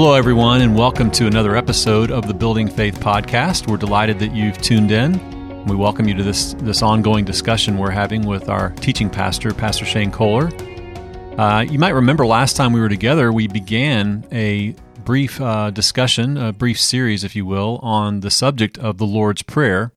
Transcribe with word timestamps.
Hello, 0.00 0.14
everyone, 0.14 0.60
and 0.60 0.76
welcome 0.76 1.10
to 1.10 1.26
another 1.26 1.56
episode 1.56 2.12
of 2.12 2.28
the 2.28 2.32
Building 2.32 2.68
Faith 2.68 3.00
podcast. 3.00 3.68
We're 3.68 3.78
delighted 3.78 4.20
that 4.20 4.32
you've 4.32 4.56
tuned 4.58 4.92
in. 4.92 5.64
We 5.66 5.74
welcome 5.74 6.06
you 6.06 6.14
to 6.14 6.22
this, 6.22 6.54
this 6.60 6.82
ongoing 6.82 7.24
discussion 7.24 7.76
we're 7.76 7.90
having 7.90 8.24
with 8.24 8.48
our 8.48 8.70
teaching 8.74 9.10
pastor, 9.10 9.52
Pastor 9.52 9.84
Shane 9.84 10.12
Kohler. 10.12 10.50
Uh, 11.36 11.62
you 11.62 11.80
might 11.80 11.94
remember 11.94 12.24
last 12.24 12.54
time 12.54 12.72
we 12.72 12.78
were 12.78 12.88
together, 12.88 13.32
we 13.32 13.48
began 13.48 14.24
a 14.30 14.76
brief 15.04 15.40
uh, 15.40 15.70
discussion, 15.70 16.36
a 16.36 16.52
brief 16.52 16.78
series, 16.78 17.24
if 17.24 17.34
you 17.34 17.44
will, 17.44 17.80
on 17.82 18.20
the 18.20 18.30
subject 18.30 18.78
of 18.78 18.98
the 18.98 19.06
Lord's 19.06 19.42
Prayer. 19.42 19.90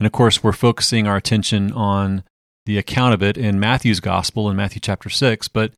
And 0.00 0.08
of 0.08 0.12
course, 0.12 0.42
we're 0.42 0.50
focusing 0.50 1.06
our 1.06 1.16
attention 1.16 1.70
on 1.70 2.24
the 2.66 2.78
account 2.78 3.14
of 3.14 3.22
it 3.22 3.38
in 3.38 3.60
Matthew's 3.60 4.00
Gospel 4.00 4.50
in 4.50 4.56
Matthew 4.56 4.80
chapter 4.80 5.08
6. 5.08 5.46
But 5.46 5.72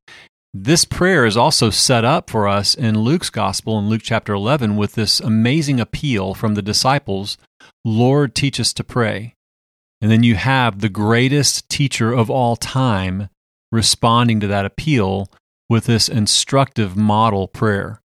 this 0.54 0.84
prayer 0.84 1.24
is 1.24 1.36
also 1.36 1.70
set 1.70 2.04
up 2.04 2.28
for 2.28 2.46
us 2.46 2.74
in 2.74 2.98
Luke's 2.98 3.30
gospel 3.30 3.78
in 3.78 3.88
Luke 3.88 4.02
chapter 4.04 4.34
11 4.34 4.76
with 4.76 4.92
this 4.94 5.18
amazing 5.18 5.80
appeal 5.80 6.34
from 6.34 6.54
the 6.54 6.62
disciples 6.62 7.38
Lord, 7.84 8.34
teach 8.34 8.60
us 8.60 8.72
to 8.74 8.84
pray. 8.84 9.34
And 10.00 10.10
then 10.10 10.22
you 10.22 10.34
have 10.34 10.80
the 10.80 10.88
greatest 10.88 11.68
teacher 11.68 12.12
of 12.12 12.30
all 12.30 12.56
time 12.56 13.28
responding 13.70 14.40
to 14.40 14.46
that 14.48 14.64
appeal 14.64 15.30
with 15.68 15.86
this 15.86 16.08
instructive 16.08 16.96
model 16.96 17.48
prayer. 17.48 18.00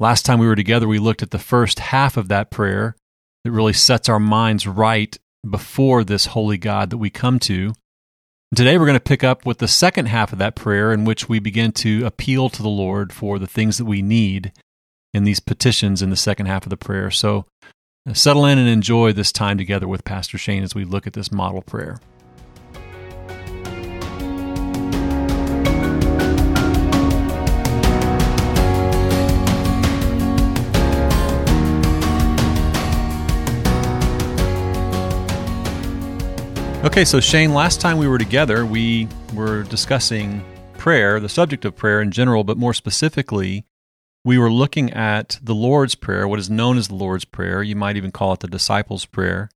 Last 0.00 0.24
time 0.24 0.38
we 0.38 0.46
were 0.46 0.56
together, 0.56 0.88
we 0.88 0.98
looked 0.98 1.22
at 1.22 1.30
the 1.30 1.38
first 1.38 1.78
half 1.78 2.16
of 2.16 2.28
that 2.28 2.50
prayer 2.50 2.96
that 3.44 3.52
really 3.52 3.72
sets 3.72 4.08
our 4.08 4.20
minds 4.20 4.66
right 4.66 5.16
before 5.48 6.04
this 6.04 6.26
holy 6.26 6.58
God 6.58 6.90
that 6.90 6.98
we 6.98 7.10
come 7.10 7.38
to. 7.40 7.72
Today, 8.54 8.78
we're 8.78 8.86
going 8.86 8.94
to 8.94 9.00
pick 9.00 9.22
up 9.22 9.44
with 9.44 9.58
the 9.58 9.68
second 9.68 10.06
half 10.06 10.32
of 10.32 10.38
that 10.38 10.54
prayer, 10.54 10.90
in 10.90 11.04
which 11.04 11.28
we 11.28 11.38
begin 11.38 11.70
to 11.72 12.06
appeal 12.06 12.48
to 12.48 12.62
the 12.62 12.68
Lord 12.68 13.12
for 13.12 13.38
the 13.38 13.46
things 13.46 13.76
that 13.76 13.84
we 13.84 14.00
need 14.00 14.52
in 15.12 15.24
these 15.24 15.38
petitions 15.38 16.00
in 16.00 16.08
the 16.08 16.16
second 16.16 16.46
half 16.46 16.64
of 16.64 16.70
the 16.70 16.78
prayer. 16.78 17.10
So, 17.10 17.44
uh, 18.08 18.14
settle 18.14 18.46
in 18.46 18.58
and 18.58 18.66
enjoy 18.66 19.12
this 19.12 19.32
time 19.32 19.58
together 19.58 19.86
with 19.86 20.02
Pastor 20.02 20.38
Shane 20.38 20.62
as 20.62 20.74
we 20.74 20.84
look 20.84 21.06
at 21.06 21.12
this 21.12 21.30
model 21.30 21.60
prayer. 21.60 22.00
Okay, 36.84 37.04
so 37.04 37.18
Shane, 37.18 37.52
last 37.52 37.80
time 37.80 37.98
we 37.98 38.06
were 38.06 38.18
together, 38.18 38.64
we 38.64 39.08
were 39.34 39.64
discussing 39.64 40.44
prayer, 40.74 41.18
the 41.18 41.28
subject 41.28 41.64
of 41.64 41.74
prayer 41.74 42.00
in 42.00 42.12
general, 42.12 42.44
but 42.44 42.56
more 42.56 42.72
specifically, 42.72 43.66
we 44.24 44.38
were 44.38 44.50
looking 44.50 44.92
at 44.92 45.40
the 45.42 45.56
Lord's 45.56 45.96
Prayer, 45.96 46.28
what 46.28 46.38
is 46.38 46.48
known 46.48 46.78
as 46.78 46.86
the 46.86 46.94
Lord's 46.94 47.24
Prayer. 47.24 47.64
You 47.64 47.74
might 47.74 47.96
even 47.96 48.12
call 48.12 48.32
it 48.32 48.40
the 48.40 48.46
disciples' 48.46 49.06
prayer. 49.06 49.50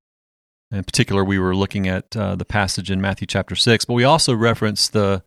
In 0.72 0.82
particular, 0.82 1.22
we 1.22 1.38
were 1.38 1.54
looking 1.54 1.86
at 1.86 2.16
uh, 2.16 2.34
the 2.34 2.44
passage 2.44 2.90
in 2.90 3.00
Matthew 3.00 3.28
chapter 3.28 3.54
6, 3.54 3.84
but 3.84 3.94
we 3.94 4.02
also 4.02 4.34
referenced 4.34 4.92
the, 4.92 5.22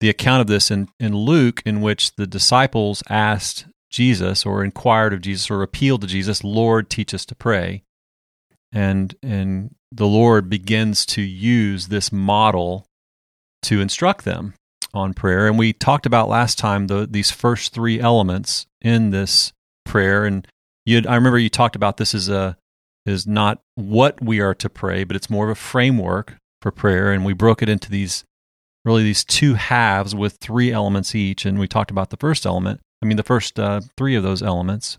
the 0.00 0.08
account 0.08 0.40
of 0.40 0.46
this 0.46 0.70
in, 0.70 0.88
in 0.98 1.14
Luke, 1.14 1.60
in 1.66 1.82
which 1.82 2.16
the 2.16 2.26
disciples 2.26 3.02
asked 3.10 3.66
Jesus 3.90 4.46
or 4.46 4.64
inquired 4.64 5.12
of 5.12 5.20
Jesus 5.20 5.50
or 5.50 5.62
appealed 5.62 6.00
to 6.00 6.06
Jesus, 6.06 6.42
Lord, 6.42 6.88
teach 6.88 7.12
us 7.12 7.26
to 7.26 7.34
pray. 7.34 7.82
And, 8.72 9.14
and 9.22 9.74
the 9.92 10.06
Lord 10.06 10.50
begins 10.50 11.06
to 11.06 11.22
use 11.22 11.88
this 11.88 12.12
model 12.12 12.86
to 13.62 13.80
instruct 13.80 14.24
them 14.24 14.54
on 14.92 15.14
prayer. 15.14 15.46
And 15.46 15.58
we 15.58 15.72
talked 15.72 16.06
about 16.06 16.28
last 16.28 16.58
time 16.58 16.86
the, 16.86 17.06
these 17.08 17.30
first 17.30 17.72
three 17.72 18.00
elements 18.00 18.66
in 18.80 19.10
this 19.10 19.52
prayer. 19.84 20.24
And 20.24 20.46
you 20.84 21.02
I 21.06 21.14
remember 21.14 21.38
you 21.38 21.48
talked 21.48 21.76
about 21.76 21.96
this 21.96 22.14
as 22.14 22.28
a 22.28 22.56
is 23.04 23.26
not 23.26 23.60
what 23.76 24.20
we 24.22 24.40
are 24.40 24.54
to 24.54 24.68
pray, 24.68 25.04
but 25.04 25.14
it's 25.14 25.30
more 25.30 25.44
of 25.44 25.50
a 25.50 25.60
framework 25.60 26.36
for 26.60 26.72
prayer. 26.72 27.12
And 27.12 27.24
we 27.24 27.32
broke 27.32 27.62
it 27.62 27.68
into 27.68 27.90
these 27.90 28.24
really 28.84 29.02
these 29.02 29.24
two 29.24 29.54
halves 29.54 30.14
with 30.14 30.38
three 30.40 30.72
elements 30.72 31.14
each. 31.14 31.44
And 31.44 31.58
we 31.58 31.68
talked 31.68 31.90
about 31.90 32.10
the 32.10 32.16
first 32.16 32.46
element. 32.46 32.80
I 33.02 33.06
mean, 33.06 33.16
the 33.16 33.22
first 33.22 33.58
uh, 33.58 33.80
three 33.96 34.16
of 34.16 34.22
those 34.22 34.42
elements. 34.42 34.98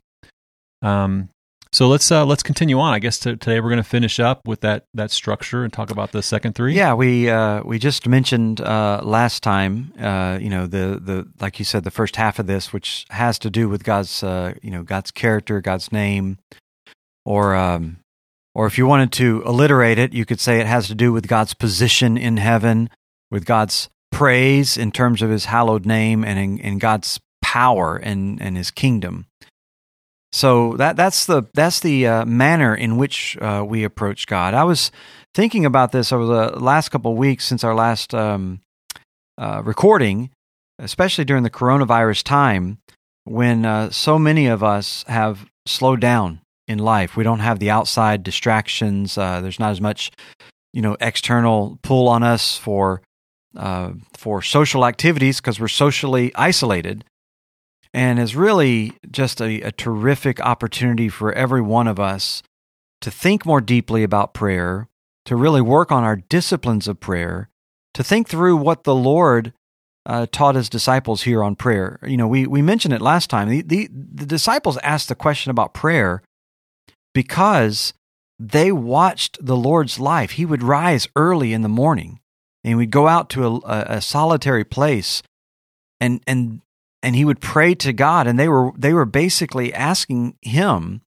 Um, 0.81 1.29
so 1.72 1.88
let's 1.88 2.11
uh, 2.11 2.25
let's 2.25 2.44
continue 2.44 2.79
on. 2.79 2.94
I 2.94 3.00
guess 3.00 3.19
to, 3.19 3.35
today 3.35 3.59
we're 3.59 3.69
going 3.69 3.78
to 3.78 3.83
finish 3.83 4.19
up 4.19 4.47
with 4.47 4.61
that 4.61 4.85
that 4.94 5.11
structure 5.11 5.63
and 5.63 5.72
talk 5.72 5.89
about 5.89 6.11
the 6.11 6.23
second 6.23 6.55
three. 6.55 6.75
Yeah, 6.75 6.94
we 6.94 7.29
uh, 7.29 7.61
we 7.63 7.79
just 7.79 8.07
mentioned 8.07 8.61
uh, 8.61 9.01
last 9.03 9.44
time, 9.44 9.94
uh, 10.00 10.38
you 10.41 10.50
know, 10.50 10.67
the 10.67 11.00
the 11.01 11.27
like 11.39 11.59
you 11.59 11.66
said, 11.66 11.83
the 11.83 11.91
first 11.91 12.16
half 12.16 12.39
of 12.39 12.47
this, 12.47 12.72
which 12.72 13.06
has 13.09 13.38
to 13.39 13.50
do 13.50 13.69
with 13.69 13.83
God's 13.83 14.23
uh, 14.23 14.53
you 14.61 14.72
know 14.72 14.83
God's 14.83 15.11
character, 15.11 15.61
God's 15.61 15.91
name, 15.91 16.38
or 17.25 17.56
um, 17.56 17.97
or 18.56 18.66
if 18.66 18.77
you 18.77 18.88
wanted 18.88 19.11
to 19.13 19.44
alliterate 19.45 20.00
it, 20.00 20.13
you 20.13 20.25
could 20.25 20.39
say 20.39 20.59
it 20.59 20.67
has 20.67 20.88
to 20.88 20.95
do 20.95 21.11
with 21.11 21.27
God's 21.27 21.53
position 21.53 22.17
in 22.17 22.38
heaven, 22.38 22.89
with 23.29 23.45
God's 23.45 23.89
praise 24.11 24.77
in 24.77 24.91
terms 24.91 25.22
of 25.22 25.29
His 25.29 25.45
hallowed 25.45 25.85
name, 25.85 26.23
and 26.23 26.39
in, 26.39 26.57
in 26.59 26.77
God's 26.79 27.19
power 27.41 27.97
and 27.97 28.41
and 28.41 28.56
His 28.56 28.72
kingdom. 28.72 29.25
So 30.31 30.73
that 30.73 30.95
that's 30.95 31.25
the 31.25 31.43
that's 31.53 31.79
the 31.79 32.07
uh, 32.07 32.25
manner 32.25 32.75
in 32.75 32.97
which 32.97 33.38
uh, 33.41 33.63
we 33.67 33.83
approach 33.83 34.27
God. 34.27 34.53
I 34.53 34.65
was 34.65 34.91
thinking 35.33 35.65
about 35.65 35.91
this 35.91 36.11
over 36.11 36.25
the 36.25 36.59
last 36.59 36.89
couple 36.89 37.11
of 37.11 37.17
weeks 37.17 37.45
since 37.45 37.63
our 37.63 37.73
last 37.75 38.13
um, 38.13 38.61
uh, 39.38 39.61
recording, 39.63 40.29
especially 40.79 41.25
during 41.25 41.43
the 41.43 41.49
coronavirus 41.49 42.23
time, 42.23 42.79
when 43.23 43.65
uh, 43.65 43.89
so 43.89 44.19
many 44.19 44.47
of 44.47 44.63
us 44.63 45.03
have 45.07 45.45
slowed 45.65 46.01
down 46.01 46.41
in 46.67 46.79
life. 46.79 47.15
We 47.15 47.23
don't 47.23 47.39
have 47.39 47.59
the 47.59 47.69
outside 47.69 48.23
distractions. 48.23 49.17
Uh, 49.17 49.41
there's 49.41 49.59
not 49.59 49.71
as 49.71 49.81
much, 49.81 50.11
you 50.73 50.81
know, 50.81 50.97
external 50.99 51.79
pull 51.83 52.09
on 52.09 52.23
us 52.23 52.57
for 52.57 53.01
uh, 53.55 53.94
for 54.15 54.41
social 54.41 54.85
activities 54.85 55.39
because 55.39 55.59
we're 55.59 55.67
socially 55.67 56.35
isolated 56.35 57.05
and 57.94 58.20
is 58.20 58.36
really 58.36 58.94
just 59.09 59.42
a, 59.42 59.62
a 59.62 59.72
terrific 59.72 60.40
opportunity 60.40 61.09
for 61.09 61.31
every 61.34 61.62
one 61.62 61.88
of 61.88 62.00
us 62.00 62.44
to 63.02 63.12
think 63.12 63.46
more 63.46 63.62
deeply 63.62 64.03
about 64.03 64.34
prayer, 64.34 64.88
to 65.25 65.36
really 65.36 65.62
work 65.62 65.92
on 65.92 66.03
our 66.03 66.16
disciplines 66.16 66.88
of 66.88 67.00
prayer, 67.00 67.50
to 67.94 68.03
think 68.03 68.28
through 68.28 68.58
what 68.58 68.84
the 68.84 68.96
Lord 68.96 69.53
uh, 70.06 70.25
taught 70.31 70.56
his 70.56 70.70
disciples 70.70 71.24
here 71.24 71.44
on 71.44 71.56
prayer. 71.56 72.00
You 72.03 72.18
know, 72.18 72.28
we, 72.28 72.48
we 72.48 72.62
mentioned 72.62 72.94
it 72.94 73.02
last 73.02 73.30
time. 73.30 73.50
The, 73.50 73.62
the, 73.62 73.90
the 73.92 74.25
disciples 74.25 74.78
asked 74.78 75.09
the 75.09 75.16
question 75.16 75.52
about 75.52 75.74
prayer 75.74 76.24
because 77.14 77.94
they 78.40 78.72
watched 78.72 79.38
the 79.46 79.58
Lord's 79.58 80.00
life. 80.00 80.31
He 80.31 80.46
would 80.46 80.64
rise 80.64 81.08
early 81.16 81.52
in 81.54 81.62
the 81.62 81.69
morning 81.69 82.19
and 82.64 82.78
we'd 82.78 82.92
go 82.92 83.08
out 83.08 83.30
to 83.31 83.46
a, 83.46 83.86
a 83.98 84.02
solitary 84.02 84.64
place 84.64 85.22
and, 86.00 86.22
and 86.28 86.62
and 87.07 87.16
he 87.16 87.23
would 87.23 87.40
pray 87.40 87.73
to 87.73 87.94
God, 87.94 88.28
and 88.28 88.38
they 88.38 88.50
were 88.50 88.73
they 88.78 88.91
were 88.91 89.06
basically 89.06 89.73
asking 89.73 90.35
him, 90.41 91.00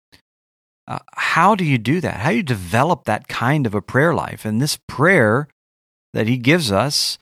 uh, 0.88 1.00
"How 1.12 1.55
do 1.55 1.62
you 1.62 1.77
do 1.77 2.00
that? 2.00 2.21
How 2.21 2.31
do 2.31 2.37
you 2.37 2.43
develop 2.43 3.05
that 3.05 3.28
kind 3.28 3.66
of 3.66 3.75
a 3.75 3.83
prayer 3.83 4.15
life?" 4.15 4.47
And 4.47 4.62
this 4.62 4.78
prayer 4.88 5.47
that 6.15 6.27
he 6.27 6.38
gives 6.38 6.72
us 6.72 7.19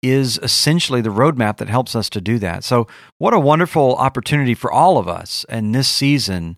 is 0.00 0.38
essentially 0.44 1.00
the 1.00 1.10
roadmap 1.10 1.56
that 1.56 1.68
helps 1.68 1.96
us 1.96 2.08
to 2.10 2.20
do 2.20 2.38
that. 2.38 2.62
So, 2.62 2.86
what 3.18 3.34
a 3.34 3.40
wonderful 3.40 3.96
opportunity 3.96 4.54
for 4.54 4.70
all 4.70 4.96
of 4.96 5.08
us 5.08 5.44
in 5.48 5.72
this 5.72 5.88
season 5.88 6.56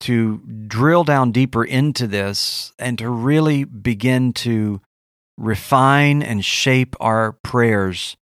to 0.00 0.42
drill 0.66 1.04
down 1.04 1.32
deeper 1.32 1.64
into 1.64 2.06
this 2.08 2.74
and 2.78 2.98
to 2.98 3.08
really 3.08 3.64
begin 3.64 4.34
to 4.34 4.82
refine 5.38 6.22
and 6.22 6.44
shape 6.44 6.94
our 7.00 7.32
prayers, 7.42 8.18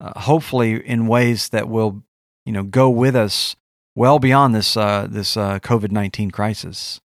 uh, 0.00 0.20
hopefully 0.20 0.74
in 0.86 1.08
ways 1.08 1.48
that 1.48 1.68
will 1.68 2.04
you 2.50 2.54
know 2.54 2.64
go 2.64 2.90
with 2.90 3.14
us 3.14 3.54
well 3.94 4.18
beyond 4.18 4.56
this 4.56 4.76
uh, 4.76 5.06
this 5.08 5.36
uh, 5.36 5.60
COVID 5.60 5.92
nineteen 5.92 6.32
crisis. 6.32 7.00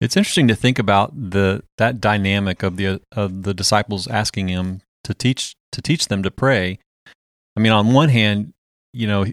It's 0.00 0.16
interesting 0.16 0.48
to 0.48 0.56
think 0.56 0.80
about 0.80 1.12
the 1.14 1.62
that 1.76 2.00
dynamic 2.00 2.64
of 2.64 2.76
the 2.76 3.00
of 3.12 3.44
the 3.44 3.54
disciples 3.54 4.08
asking 4.08 4.48
him 4.48 4.82
to 5.04 5.14
teach 5.14 5.54
to 5.70 5.80
teach 5.80 6.08
them 6.08 6.24
to 6.24 6.32
pray. 6.32 6.80
I 7.56 7.60
mean, 7.60 7.70
on 7.70 7.92
one 7.92 8.08
hand, 8.08 8.54
you 8.92 9.06
know, 9.06 9.26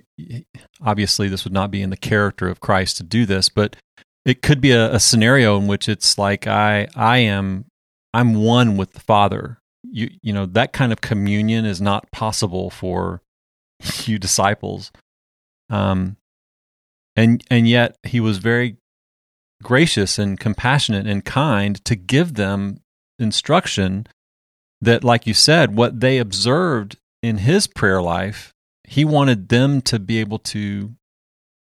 obviously 0.84 1.30
this 1.30 1.46
would 1.46 1.54
not 1.54 1.72
be 1.72 1.82
in 1.82 1.90
the 1.90 1.98
character 1.98 2.48
of 2.48 2.60
Christ 2.60 2.98
to 2.98 3.04
do 3.04 3.26
this, 3.26 3.50
but 3.50 3.76
it 4.24 4.44
could 4.44 4.62
be 4.62 4.70
a, 4.70 4.94
a 4.94 5.00
scenario 5.00 5.58
in 5.58 5.66
which 5.66 5.90
it's 5.90 6.20
like 6.20 6.46
I 6.46 6.88
I 6.96 7.18
am 7.18 7.66
I'm 8.14 8.36
one 8.36 8.78
with 8.78 8.94
the 8.94 9.00
Father. 9.00 9.58
You 9.84 10.12
you 10.22 10.32
know 10.32 10.46
that 10.46 10.74
kind 10.74 10.92
of 10.92 11.02
communion 11.02 11.66
is 11.66 11.82
not 11.82 12.12
possible 12.12 12.70
for 12.70 13.24
you 14.06 14.20
disciples. 14.20 14.92
Um, 15.70 16.18
and 17.16 17.44
and 17.50 17.68
yet 17.68 17.98
he 18.04 18.20
was 18.20 18.38
very 18.38 18.78
gracious 19.64 20.20
and 20.20 20.40
compassionate 20.40 21.08
and 21.08 21.24
kind 21.24 21.84
to 21.86 21.96
give 21.96 22.34
them 22.36 22.82
instruction 23.18 24.08
that, 24.82 25.04
like 25.04 25.26
you 25.26 25.34
said, 25.34 25.76
what 25.76 26.02
they 26.02 26.18
observed 26.18 26.98
in 27.24 27.40
his 27.40 27.66
prayer 27.66 28.02
life, 28.02 28.54
he 28.84 29.06
wanted 29.06 29.50
them 29.50 29.82
to 29.82 29.98
be 29.98 30.20
able 30.20 30.40
to 30.40 30.94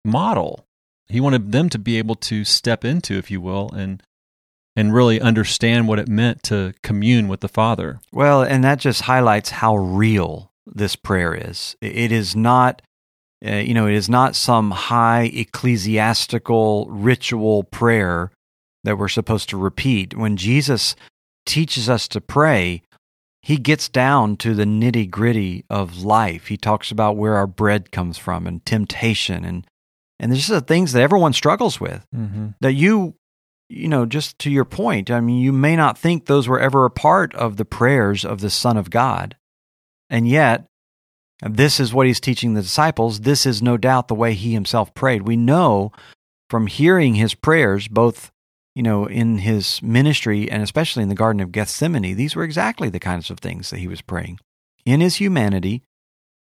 model 0.05 0.67
he 1.13 1.21
wanted 1.21 1.53
them 1.53 1.69
to 1.69 1.79
be 1.79 1.99
able 1.99 2.15
to 2.17 2.43
step 2.43 2.87
into, 2.87 3.15
if 3.15 3.31
you 3.31 3.41
will, 3.41 3.71
and 3.73 4.03
and 4.75 4.95
really 4.95 5.21
understand 5.21 5.87
what 5.87 5.99
it 5.99 6.09
meant 6.09 6.43
to 6.45 6.73
commune 6.83 7.29
with 7.29 7.41
the 7.41 7.49
Father. 7.49 8.01
Well, 8.11 8.43
and 8.43 8.65
that 8.65 8.79
just 8.79 9.03
highlights 9.03 9.51
how 9.51 9.77
real 9.77 10.51
this 10.65 10.97
prayer 10.97 11.35
is. 11.35 11.77
It 11.83 12.11
is 12.11 12.35
not, 12.35 12.81
uh, 13.45 13.57
you 13.57 13.75
know, 13.75 13.87
it 13.87 13.95
is 13.95 14.09
not 14.09 14.37
some 14.37 14.71
high 14.71 15.25
ecclesiastical 15.25 16.87
ritual 16.91 17.65
prayer 17.65 18.31
that 18.85 18.99
we're 18.99 19.09
supposed 19.09 19.49
to 19.49 19.57
repeat. 19.57 20.17
When 20.17 20.37
Jesus 20.37 20.95
teaches 21.47 21.89
us 21.89 22.07
to 22.09 22.21
pray, 22.21 22.83
he 23.43 23.57
gets 23.57 23.89
down 23.89 24.37
to 24.39 24.55
the 24.55 24.65
nitty 24.65 25.11
gritty 25.11 25.65
of 25.69 26.03
life. 26.03 26.47
He 26.47 26.57
talks 26.57 26.91
about 26.91 27.17
where 27.17 27.35
our 27.35 27.49
bread 27.49 27.91
comes 27.91 28.19
from 28.19 28.47
and 28.47 28.65
temptation 28.65 29.45
and 29.45 29.67
and 30.23 30.31
there's 30.31 30.47
just 30.47 30.51
the 30.51 30.61
things 30.61 30.93
that 30.93 31.03
everyone 31.03 31.33
struggles 31.33 31.81
with 31.81 32.07
mm-hmm. 32.15 32.51
that 32.61 32.75
you 32.75 33.17
you 33.69 33.89
know 33.89 34.07
just 34.07 34.39
to 34.39 34.51
your 34.51 34.65
point 34.65 35.11
i 35.11 35.21
mean 35.21 35.41
you 35.41 35.53
may 35.53 35.75
not 35.75 35.99
think 35.99 36.27
those 36.27 36.47
were 36.47 36.61
ever 36.61 36.85
a 36.85 36.91
part 36.91 37.35
of 37.35 37.57
the 37.57 37.65
prayers 37.65 38.25
of 38.25 38.41
the 38.41 38.51
son 38.51 38.77
of 38.77 38.89
god 38.89 39.37
and 40.09 40.29
yet 40.29 40.67
this 41.43 41.81
is 41.81 41.93
what 41.93 42.07
he's 42.07 42.21
teaching 42.21 42.55
the 42.55 42.63
disciples. 42.63 43.21
This 43.21 43.47
is 43.47 43.63
no 43.63 43.77
doubt 43.77 44.09
the 44.09 44.15
way 44.15 44.35
he 44.35 44.53
himself 44.53 44.95
prayed. 44.95 45.23
We 45.23 45.37
know 45.37 45.93
from 46.49 46.67
hearing 46.67 47.15
his 47.15 47.35
prayers 47.35 47.89
both 47.89 48.31
you 48.75 48.83
know 48.83 49.07
in 49.07 49.39
his 49.39 49.83
ministry 49.83 50.51
and 50.51 50.63
especially 50.63 51.03
in 51.03 51.09
the 51.09 51.15
garden 51.15 51.41
of 51.41 51.53
gethsemane 51.53 52.15
these 52.15 52.37
were 52.37 52.45
exactly 52.45 52.89
the 52.89 53.01
kinds 53.01 53.31
of 53.31 53.39
things 53.39 53.71
that 53.71 53.79
he 53.79 53.89
was 53.89 54.03
praying. 54.03 54.39
In 54.85 55.01
his 55.01 55.17
humanity 55.17 55.83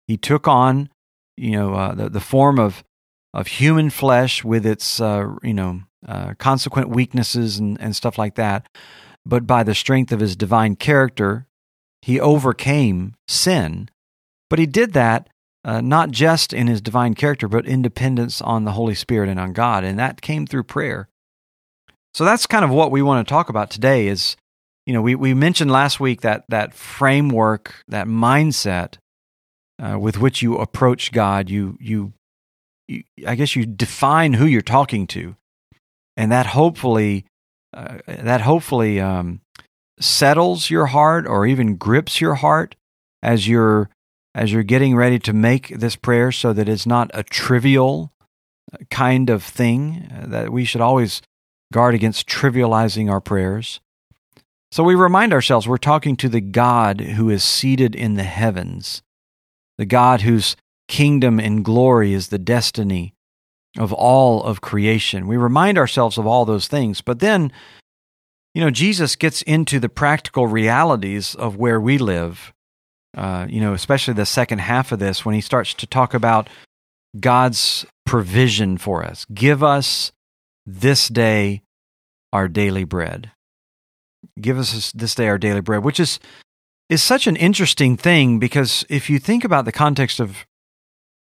he 0.07 0.17
took 0.17 0.47
on 0.49 0.91
you 1.37 1.53
know 1.53 1.75
uh, 1.75 1.95
the, 1.95 2.09
the 2.09 2.21
form 2.21 2.59
of 2.59 2.85
of 3.33 3.49
human 3.49 3.91
flesh 3.91 4.45
with 4.45 4.65
its 4.65 5.01
uh, 5.01 5.35
you 5.43 5.55
know 5.55 5.83
uh, 6.07 6.35
consequent 6.39 6.89
weaknesses 6.89 7.59
and, 7.59 7.81
and 7.81 7.97
stuff 7.97 8.19
like 8.19 8.35
that, 8.35 8.69
but 9.25 9.47
by 9.47 9.63
the 9.63 9.75
strength 9.75 10.13
of 10.13 10.21
his 10.21 10.37
divine 10.37 10.77
character, 10.77 11.47
he 12.03 12.21
overcame 12.21 13.15
sin. 13.27 13.89
But 14.51 14.59
he 14.59 14.67
did 14.67 14.93
that 14.93 15.29
uh, 15.65 15.81
not 15.81 16.11
just 16.11 16.53
in 16.53 16.67
his 16.67 16.81
divine 16.81 17.15
character, 17.15 17.49
but 17.49 17.67
in 17.67 17.83
dependence 17.83 18.43
on 18.43 18.65
the 18.65 18.73
Holy 18.73 18.95
Spirit 18.95 19.29
and 19.29 19.41
on 19.41 19.53
God, 19.53 19.83
and 19.83 19.99
that 19.99 20.21
came 20.21 20.47
through 20.47 20.65
prayer. 20.65 21.09
So 22.13 22.25
that's 22.25 22.47
kind 22.47 22.65
of 22.65 22.71
what 22.71 22.91
we 22.91 23.03
want 23.03 23.27
to 23.27 23.33
talk 23.33 23.49
about 23.49 23.71
today. 23.71 24.07
Is 24.07 24.37
you 24.87 24.93
know 24.93 25.01
we 25.01 25.15
we 25.15 25.33
mentioned 25.33 25.71
last 25.71 25.99
week 25.99 26.21
that 26.21 26.45
that 26.51 26.75
framework, 26.75 27.75
that 27.89 28.07
mindset 28.07 28.99
uh, 29.83 29.99
with 29.99 30.19
which 30.19 30.43
you 30.43 30.57
approach 30.59 31.13
God. 31.13 31.49
You 31.49 31.79
you 31.81 32.13
I 33.27 33.35
guess 33.35 33.57
you 33.57 33.65
define 33.65 34.35
who 34.35 34.45
you're 34.45 34.61
talking 34.61 35.07
to, 35.09 35.35
and 36.17 36.31
that 36.31 36.47
hopefully 36.47 37.25
uh, 37.73 37.99
that 38.07 38.43
hopefully 38.43 39.01
um, 39.01 39.41
settles 39.99 40.69
your 40.69 40.87
heart 40.87 41.27
or 41.27 41.47
even 41.47 41.77
grips 41.77 42.21
your 42.21 42.35
heart 42.35 42.77
as 43.23 43.49
you're 43.49 43.89
as 44.35 44.53
you're 44.53 44.63
getting 44.63 44.97
ready 44.97 45.19
to 45.21 45.33
make 45.33 45.69
this 45.69 45.97
prayer, 45.97 46.33
so 46.33 46.53
that 46.53 46.69
it's 46.69 46.87
not 46.87 47.11
a 47.15 47.23
trivial 47.23 48.13
uh, 48.73 48.79
kind 48.91 49.31
of 49.31 49.43
thing. 49.43 50.11
Uh, 50.13 50.27
that 50.27 50.51
we 50.51 50.65
should 50.65 50.81
always 50.81 51.23
guard 51.73 51.95
against 51.95 52.29
trivializing 52.29 53.11
our 53.11 53.21
prayers. 53.21 53.81
So 54.71 54.83
we 54.83 54.97
remind 54.97 55.33
ourselves 55.33 55.69
we're 55.69 55.77
talking 55.77 56.17
to 56.17 56.29
the 56.29 56.41
God 56.41 57.01
who 57.01 57.31
is 57.31 57.45
seated 57.45 57.95
in 57.95 58.15
the 58.15 58.25
heavens, 58.25 59.03
the 59.79 59.87
God 59.87 60.23
whose 60.23 60.57
kingdom 60.89 61.39
and 61.39 61.65
glory 61.65 62.13
is 62.13 62.29
the 62.29 62.39
destiny 62.39 63.15
of 63.79 63.93
all 63.93 64.43
of 64.43 64.61
creation. 64.61 65.27
We 65.27 65.37
remind 65.37 65.79
ourselves 65.79 66.19
of 66.19 66.27
all 66.27 66.45
those 66.45 66.69
things, 66.69 67.01
but 67.01 67.21
then, 67.21 67.53
you 68.53 68.63
know, 68.63 68.71
Jesus 68.71 69.17
gets 69.17 69.43
into 69.43 69.81
the 69.81 69.89
practical 69.89 70.47
realities 70.47 71.35
of 71.35 71.57
where 71.57 71.81
we 71.81 71.99
live. 71.99 72.53
Uh, 73.15 73.47
you 73.49 73.61
know, 73.61 73.75
especially 73.75 74.15
the 74.15 74.27
second 74.27 74.59
half 74.59 74.93
of 74.93 74.99
this 74.99 75.25
when 75.25 75.35
he 75.35 75.41
starts 75.41 75.75
to 75.75 75.87
talk 75.87 76.15
about 76.15 76.49
God's 77.19 77.87
provision 78.05 78.77
for 78.77 79.05
us. 79.05 79.25
Give 79.33 79.63
us 79.63 80.13
this 80.67 81.09
day 81.09 81.63
our 82.33 82.49
daily 82.49 82.85
bread. 82.85 83.31
Give 84.41 84.59
us 84.59 84.91
this 84.93 85.15
day 85.15 85.29
our 85.29 85.39
daily 85.39 85.61
bread, 85.61 85.85
which 85.85 86.01
is 86.01 86.19
is 86.89 87.03
such 87.03 87.27
an 87.27 87.37
interesting 87.37 87.97
thing 87.97 88.39
because 88.39 88.85
if 88.89 89.09
you 89.09 89.19
think 89.19 89.45
about 89.45 89.65
the 89.65 89.73
context 89.73 90.21
of 90.21 90.45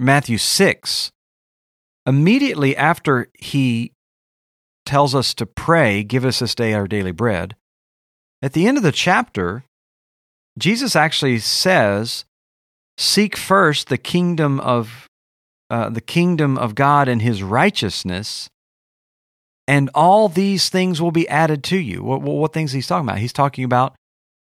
Matthew 0.00 0.38
6, 0.38 1.12
immediately 2.04 2.76
after 2.76 3.28
he 3.38 3.92
tells 4.84 5.14
us 5.14 5.34
to 5.34 5.46
pray, 5.46 6.02
Give 6.02 6.24
us 6.24 6.40
this 6.40 6.54
day 6.54 6.74
our 6.74 6.88
daily 6.88 7.12
bread, 7.12 7.54
at 8.42 8.54
the 8.54 8.66
end 8.66 8.76
of 8.76 8.82
the 8.82 8.92
chapter, 8.92 9.64
Jesus 10.58 10.94
actually 10.94 11.38
says, 11.38 12.24
Seek 12.98 13.36
first 13.36 13.88
the 13.88 13.98
kingdom 13.98 14.60
of 14.60 15.08
uh, 15.70 15.88
the 15.88 16.00
kingdom 16.00 16.58
of 16.58 16.74
God 16.74 17.08
and 17.08 17.22
his 17.22 17.42
righteousness, 17.42 18.50
and 19.66 19.88
all 19.94 20.28
these 20.28 20.68
things 20.68 21.00
will 21.00 21.10
be 21.10 21.28
added 21.28 21.64
to 21.64 21.78
you. 21.78 22.02
What, 22.02 22.20
what 22.20 22.52
things 22.52 22.72
he's 22.72 22.86
talking 22.86 23.08
about? 23.08 23.18
He's 23.18 23.32
talking 23.32 23.64
about 23.64 23.94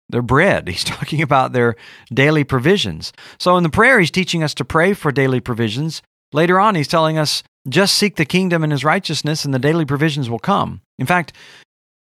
their 0.09 0.23
bread. 0.23 0.69
He's 0.75 0.85
talking 0.85 1.23
about 1.23 1.53
their 1.53 1.77
daily 2.13 2.45
provisions. 2.45 3.13
So 3.39 3.57
in 3.57 3.63
the 3.63 3.71
prayer, 3.71 3.99
he's 3.99 4.11
teaching 4.11 4.43
us 4.43 4.53
to 4.55 4.65
pray 4.65 4.93
for 4.93 5.11
daily 5.11 5.41
provisions. 5.41 6.03
Later 6.33 6.61
on, 6.61 6.75
he's 6.75 6.89
telling 6.89 7.17
us 7.17 7.43
just 7.69 7.95
seek 7.95 8.17
the 8.17 8.27
kingdom 8.27 8.63
and 8.63 8.71
his 8.71 8.85
righteousness, 8.85 9.45
and 9.45 9.55
the 9.55 9.59
daily 9.59 9.87
provisions 9.87 10.29
will 10.29 10.39
come. 10.39 10.83
In 10.99 11.07
fact, 11.07 11.33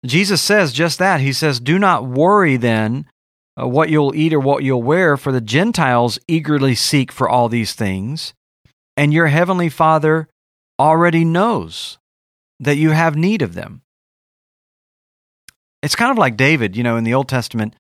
Jesus 0.05 0.43
says 0.43 0.73
just 0.73 0.99
that. 0.99 1.21
He 1.21 1.33
says, 1.33 1.61
Do 1.61 1.79
not 1.79 2.05
worry 2.05 2.57
then 2.57 3.07
uh, 3.61 3.67
what 3.67 3.91
you'll 3.91 4.15
eat 4.15 4.33
or 4.33 4.41
what 4.41 4.65
you'll 4.65 4.83
wear, 4.83 5.17
for 5.17 5.33
the 5.33 5.41
Gentiles 5.41 6.19
eagerly 6.27 6.75
seek 6.75 7.13
for 7.13 7.29
all 7.29 7.49
these 7.49 7.75
things, 7.75 8.35
and 8.97 9.13
your 9.13 9.27
heavenly 9.27 9.69
Father 9.69 10.29
already 10.79 11.25
knows 11.25 11.99
that 12.61 12.77
you 12.77 12.91
have 12.91 13.17
need 13.17 13.43
of 13.43 13.55
them. 13.55 13.83
It's 15.83 15.97
kind 15.97 16.11
of 16.11 16.19
like 16.19 16.37
David, 16.37 16.77
you 16.77 16.83
know, 16.83 16.97
in 16.97 17.05
the 17.05 17.15
Old 17.15 17.29
Testament 17.29 17.75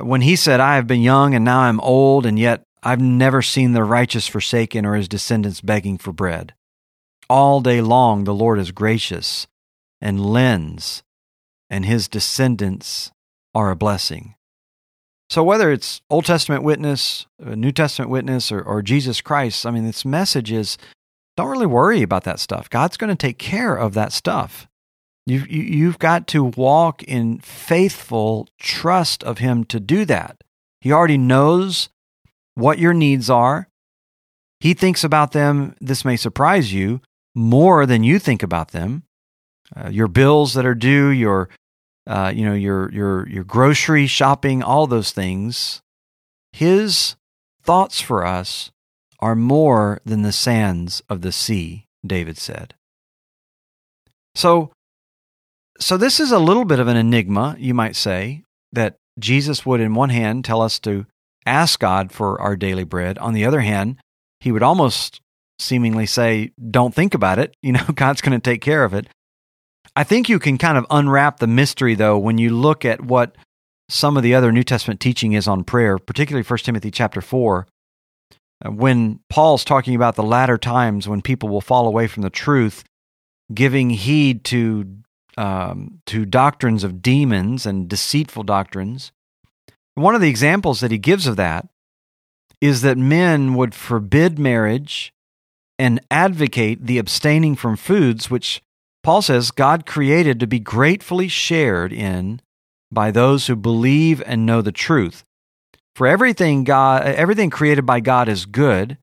when 0.00 0.20
he 0.20 0.36
said, 0.36 0.60
I 0.60 0.76
have 0.76 0.86
been 0.86 1.02
young 1.02 1.34
and 1.34 1.44
now 1.44 1.60
I'm 1.60 1.80
old, 1.80 2.26
and 2.26 2.38
yet 2.38 2.62
I've 2.82 3.00
never 3.00 3.42
seen 3.42 3.72
the 3.72 3.84
righteous 3.84 4.26
forsaken 4.26 4.84
or 4.84 4.94
his 4.94 5.08
descendants 5.08 5.60
begging 5.60 5.98
for 5.98 6.12
bread. 6.12 6.54
All 7.28 7.60
day 7.60 7.80
long 7.80 8.24
the 8.24 8.34
Lord 8.34 8.58
is 8.58 8.70
gracious 8.70 9.46
and 10.00 10.24
lends, 10.24 11.02
and 11.70 11.86
his 11.86 12.08
descendants 12.08 13.10
are 13.54 13.70
a 13.70 13.76
blessing. 13.76 14.34
So, 15.30 15.42
whether 15.42 15.72
it's 15.72 16.00
Old 16.10 16.26
Testament 16.26 16.62
witness, 16.62 17.26
New 17.38 17.72
Testament 17.72 18.10
witness, 18.10 18.52
or, 18.52 18.60
or 18.60 18.82
Jesus 18.82 19.20
Christ, 19.20 19.66
I 19.66 19.70
mean, 19.70 19.84
this 19.84 20.04
message 20.04 20.52
is 20.52 20.76
don't 21.36 21.48
really 21.48 21.66
worry 21.66 22.02
about 22.02 22.24
that 22.24 22.38
stuff. 22.38 22.70
God's 22.70 22.96
going 22.96 23.10
to 23.10 23.16
take 23.16 23.38
care 23.38 23.74
of 23.74 23.94
that 23.94 24.12
stuff. 24.12 24.68
You've, 25.26 25.50
you, 25.50 25.62
you've 25.62 25.98
got 25.98 26.26
to 26.28 26.44
walk 26.44 27.02
in 27.02 27.38
faithful 27.38 28.48
trust 28.60 29.24
of 29.24 29.38
Him 29.38 29.64
to 29.64 29.80
do 29.80 30.04
that. 30.04 30.36
He 30.80 30.92
already 30.92 31.18
knows 31.18 31.88
what 32.54 32.78
your 32.78 32.92
needs 32.92 33.30
are. 33.30 33.68
He 34.60 34.74
thinks 34.74 35.02
about 35.02 35.32
them, 35.32 35.74
this 35.80 36.04
may 36.04 36.16
surprise 36.16 36.72
you, 36.72 37.00
more 37.34 37.86
than 37.86 38.04
you 38.04 38.18
think 38.18 38.42
about 38.42 38.70
them. 38.70 39.02
Uh, 39.74 39.88
your 39.88 40.08
bills 40.08 40.54
that 40.54 40.66
are 40.66 40.74
due, 40.74 41.08
your 41.08 41.48
uh, 42.06 42.32
you 42.34 42.44
know, 42.44 42.54
your 42.54 42.90
your 42.92 43.28
your 43.28 43.44
grocery 43.44 44.06
shopping, 44.06 44.62
all 44.62 44.86
those 44.86 45.10
things. 45.10 45.82
His 46.52 47.16
thoughts 47.62 48.00
for 48.00 48.24
us 48.24 48.70
are 49.20 49.34
more 49.34 50.00
than 50.04 50.22
the 50.22 50.32
sands 50.32 51.02
of 51.08 51.22
the 51.22 51.32
sea, 51.32 51.86
David 52.06 52.36
said. 52.36 52.74
So 54.34 54.70
so 55.80 55.96
this 55.96 56.20
is 56.20 56.30
a 56.30 56.38
little 56.38 56.64
bit 56.64 56.78
of 56.78 56.88
an 56.88 56.96
enigma, 56.96 57.56
you 57.58 57.74
might 57.74 57.96
say, 57.96 58.44
that 58.72 58.96
Jesus 59.18 59.66
would, 59.66 59.80
in 59.80 59.94
one 59.94 60.10
hand, 60.10 60.44
tell 60.44 60.62
us 60.62 60.78
to 60.80 61.06
ask 61.46 61.80
God 61.80 62.12
for 62.12 62.40
our 62.40 62.56
daily 62.56 62.84
bread. 62.84 63.18
On 63.18 63.34
the 63.34 63.44
other 63.44 63.60
hand, 63.60 63.96
he 64.40 64.52
would 64.52 64.62
almost 64.62 65.20
seemingly 65.58 66.06
say, 66.06 66.52
don't 66.70 66.94
think 66.94 67.14
about 67.14 67.38
it. 67.38 67.56
You 67.62 67.72
know, 67.72 67.84
God's 67.94 68.20
going 68.20 68.38
to 68.38 68.50
take 68.50 68.60
care 68.60 68.84
of 68.84 68.94
it. 68.94 69.08
I 69.96 70.04
think 70.04 70.28
you 70.28 70.38
can 70.38 70.58
kind 70.58 70.76
of 70.76 70.86
unwrap 70.90 71.38
the 71.38 71.46
mystery, 71.46 71.94
though, 71.94 72.18
when 72.18 72.38
you 72.38 72.50
look 72.50 72.84
at 72.84 73.04
what 73.04 73.36
some 73.88 74.16
of 74.16 74.22
the 74.22 74.34
other 74.34 74.50
New 74.50 74.64
Testament 74.64 75.00
teaching 75.00 75.32
is 75.32 75.46
on 75.46 75.62
prayer, 75.62 75.98
particularly 75.98 76.44
1 76.46 76.58
Timothy 76.60 76.90
chapter 76.90 77.20
4. 77.20 77.66
Uh, 78.64 78.70
when 78.70 79.20
Paul's 79.28 79.64
talking 79.64 79.94
about 79.94 80.16
the 80.16 80.22
latter 80.22 80.58
times 80.58 81.06
when 81.06 81.22
people 81.22 81.48
will 81.48 81.60
fall 81.60 81.86
away 81.86 82.06
from 82.06 82.22
the 82.22 82.30
truth, 82.30 82.82
giving 83.52 83.90
heed 83.90 84.44
to 84.44 84.86
um, 85.36 86.00
to 86.06 86.24
doctrines 86.24 86.84
of 86.84 87.02
demons 87.02 87.66
and 87.66 87.88
deceitful 87.88 88.44
doctrines. 88.44 89.10
One 89.96 90.14
of 90.14 90.20
the 90.20 90.28
examples 90.28 90.80
that 90.80 90.92
he 90.92 90.98
gives 90.98 91.26
of 91.26 91.36
that 91.36 91.68
is 92.60 92.82
that 92.82 92.96
men 92.96 93.54
would 93.54 93.74
forbid 93.74 94.38
marriage 94.38 95.12
and 95.76 96.00
advocate 96.10 96.86
the 96.86 96.98
abstaining 96.98 97.56
from 97.56 97.76
foods 97.76 98.30
which 98.30 98.62
Paul 99.04 99.20
says 99.20 99.50
God 99.50 99.84
created 99.84 100.40
to 100.40 100.46
be 100.46 100.58
gratefully 100.58 101.28
shared 101.28 101.92
in 101.92 102.40
by 102.90 103.10
those 103.10 103.46
who 103.46 103.54
believe 103.54 104.22
and 104.24 104.46
know 104.46 104.62
the 104.62 104.72
truth. 104.72 105.24
For 105.94 106.06
everything 106.06 106.64
God 106.64 107.02
everything 107.06 107.50
created 107.50 107.84
by 107.84 108.00
God 108.00 108.28
is 108.28 108.46
good, 108.46 108.96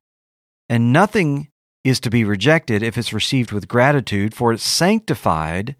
and 0.68 0.92
nothing 0.92 1.48
is 1.84 2.00
to 2.00 2.10
be 2.10 2.24
rejected 2.24 2.82
if 2.82 2.98
it's 2.98 3.12
received 3.12 3.52
with 3.52 3.68
gratitude, 3.68 4.34
for 4.34 4.52
it's 4.52 4.64
sanctified 4.64 5.76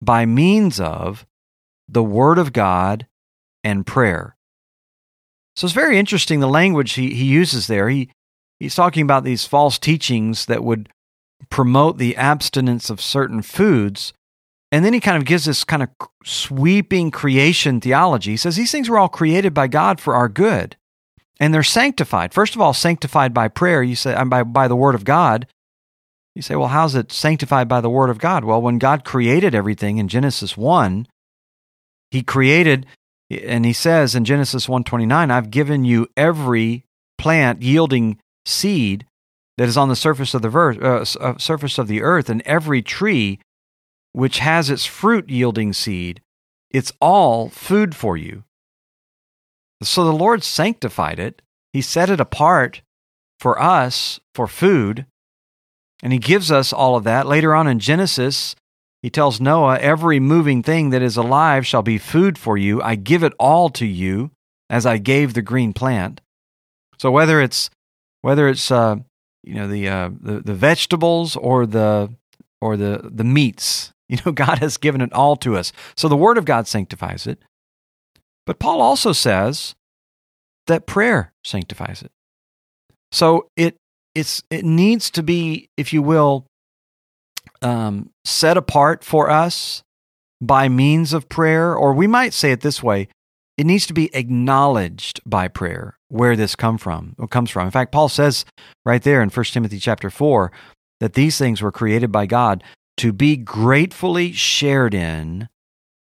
by 0.00 0.24
means 0.24 0.80
of 0.80 1.26
the 1.88 2.02
word 2.02 2.38
of 2.38 2.54
God 2.54 3.06
and 3.62 3.86
prayer. 3.86 4.34
So 5.56 5.66
it's 5.66 5.74
very 5.74 5.98
interesting 5.98 6.40
the 6.40 6.48
language 6.48 6.92
he, 6.92 7.12
he 7.14 7.24
uses 7.24 7.66
there. 7.66 7.90
He 7.90 8.10
he's 8.58 8.74
talking 8.74 9.02
about 9.02 9.24
these 9.24 9.44
false 9.44 9.78
teachings 9.78 10.46
that 10.46 10.64
would 10.64 10.88
promote 11.50 11.98
the 11.98 12.16
abstinence 12.16 12.90
of 12.90 13.00
certain 13.00 13.42
foods. 13.42 14.12
And 14.70 14.84
then 14.84 14.92
he 14.92 15.00
kind 15.00 15.16
of 15.16 15.24
gives 15.24 15.46
this 15.46 15.64
kind 15.64 15.82
of 15.82 15.88
sweeping 16.24 17.10
creation 17.10 17.80
theology. 17.80 18.32
He 18.32 18.36
says 18.36 18.56
these 18.56 18.72
things 18.72 18.88
were 18.88 18.98
all 18.98 19.08
created 19.08 19.54
by 19.54 19.66
God 19.66 20.00
for 20.00 20.14
our 20.14 20.28
good. 20.28 20.76
And 21.40 21.54
they're 21.54 21.62
sanctified. 21.62 22.34
First 22.34 22.54
of 22.54 22.60
all, 22.60 22.74
sanctified 22.74 23.32
by 23.32 23.48
prayer. 23.48 23.82
You 23.82 23.94
say, 23.94 24.16
by, 24.24 24.42
by 24.42 24.68
the 24.68 24.76
word 24.76 24.94
of 24.94 25.04
God. 25.04 25.46
You 26.34 26.42
say, 26.42 26.56
well, 26.56 26.68
how's 26.68 26.94
it 26.94 27.10
sanctified 27.10 27.68
by 27.68 27.80
the 27.80 27.90
word 27.90 28.10
of 28.10 28.18
God? 28.18 28.44
Well, 28.44 28.62
when 28.62 28.78
God 28.78 29.04
created 29.04 29.54
everything 29.54 29.98
in 29.98 30.08
Genesis 30.08 30.56
1, 30.56 31.06
he 32.10 32.22
created, 32.22 32.86
and 33.30 33.64
he 33.64 33.72
says 33.72 34.14
in 34.14 34.24
Genesis 34.24 34.66
1.29, 34.66 35.30
I've 35.30 35.50
given 35.50 35.84
you 35.84 36.08
every 36.16 36.84
plant 37.18 37.62
yielding 37.62 38.20
seed 38.46 39.06
that 39.58 39.68
is 39.68 39.76
on 39.76 39.88
the 39.88 39.96
surface 39.96 40.34
of 40.34 40.42
the 40.42 40.48
ver- 40.48 40.82
uh, 40.82 41.04
uh, 41.20 41.36
surface 41.36 41.78
of 41.78 41.88
the 41.88 42.00
earth, 42.00 42.30
and 42.30 42.42
every 42.42 42.80
tree 42.80 43.40
which 44.12 44.38
has 44.38 44.70
its 44.70 44.86
fruit 44.86 45.28
yielding 45.28 45.72
seed, 45.72 46.22
it's 46.70 46.92
all 47.00 47.48
food 47.48 47.94
for 47.94 48.16
you. 48.16 48.44
So 49.82 50.04
the 50.04 50.12
Lord 50.12 50.44
sanctified 50.44 51.18
it. 51.18 51.42
He 51.72 51.82
set 51.82 52.08
it 52.08 52.20
apart 52.20 52.82
for 53.40 53.60
us 53.60 54.20
for 54.32 54.46
food, 54.46 55.06
and 56.02 56.12
He 56.12 56.18
gives 56.20 56.52
us 56.52 56.72
all 56.72 56.94
of 56.94 57.04
that. 57.04 57.26
Later 57.26 57.52
on 57.52 57.66
in 57.66 57.80
Genesis, 57.80 58.54
He 59.02 59.10
tells 59.10 59.40
Noah, 59.40 59.78
Every 59.78 60.20
moving 60.20 60.62
thing 60.62 60.90
that 60.90 61.02
is 61.02 61.16
alive 61.16 61.66
shall 61.66 61.82
be 61.82 61.98
food 61.98 62.38
for 62.38 62.56
you. 62.56 62.80
I 62.80 62.94
give 62.94 63.24
it 63.24 63.34
all 63.40 63.70
to 63.70 63.86
you, 63.86 64.30
as 64.70 64.86
I 64.86 64.98
gave 64.98 65.34
the 65.34 65.42
green 65.42 65.72
plant. 65.72 66.20
So 66.96 67.10
whether 67.10 67.40
it's 67.40 67.70
whether 68.20 68.48
it's 68.48 68.70
uh, 68.70 68.96
you 69.42 69.54
know 69.54 69.68
the, 69.68 69.88
uh, 69.88 70.10
the 70.20 70.40
the 70.40 70.54
vegetables 70.54 71.36
or 71.36 71.66
the 71.66 72.12
or 72.60 72.76
the 72.76 73.10
the 73.12 73.24
meats. 73.24 73.92
You 74.10 74.16
know, 74.24 74.32
God 74.32 74.60
has 74.60 74.78
given 74.78 75.02
it 75.02 75.12
all 75.12 75.36
to 75.36 75.54
us. 75.54 75.70
So 75.94 76.08
the 76.08 76.16
Word 76.16 76.38
of 76.38 76.46
God 76.46 76.66
sanctifies 76.66 77.26
it. 77.26 77.38
But 78.46 78.58
Paul 78.58 78.80
also 78.80 79.12
says 79.12 79.74
that 80.66 80.86
prayer 80.86 81.34
sanctifies 81.44 82.00
it. 82.00 82.10
So 83.12 83.48
it 83.54 83.76
it's 84.14 84.42
it 84.48 84.64
needs 84.64 85.10
to 85.10 85.22
be, 85.22 85.68
if 85.76 85.92
you 85.92 86.00
will, 86.00 86.46
um, 87.60 88.08
set 88.24 88.56
apart 88.56 89.04
for 89.04 89.28
us 89.28 89.82
by 90.40 90.70
means 90.70 91.12
of 91.12 91.28
prayer, 91.28 91.74
or 91.74 91.92
we 91.92 92.06
might 92.06 92.32
say 92.32 92.50
it 92.50 92.62
this 92.62 92.82
way: 92.82 93.08
it 93.58 93.66
needs 93.66 93.86
to 93.88 93.92
be 93.92 94.08
acknowledged 94.14 95.20
by 95.26 95.48
prayer 95.48 95.97
where 96.08 96.36
this 96.36 96.56
come 96.56 96.78
from 96.78 97.14
comes 97.30 97.50
from. 97.50 97.66
In 97.66 97.70
fact, 97.70 97.92
Paul 97.92 98.08
says 98.08 98.44
right 98.84 99.02
there 99.02 99.22
in 99.22 99.30
1 99.30 99.44
Timothy 99.46 99.78
chapter 99.78 100.10
4 100.10 100.50
that 101.00 101.14
these 101.14 101.38
things 101.38 101.62
were 101.62 101.72
created 101.72 102.10
by 102.10 102.26
God 102.26 102.64
to 102.98 103.12
be 103.12 103.36
gratefully 103.36 104.32
shared 104.32 104.94
in 104.94 105.48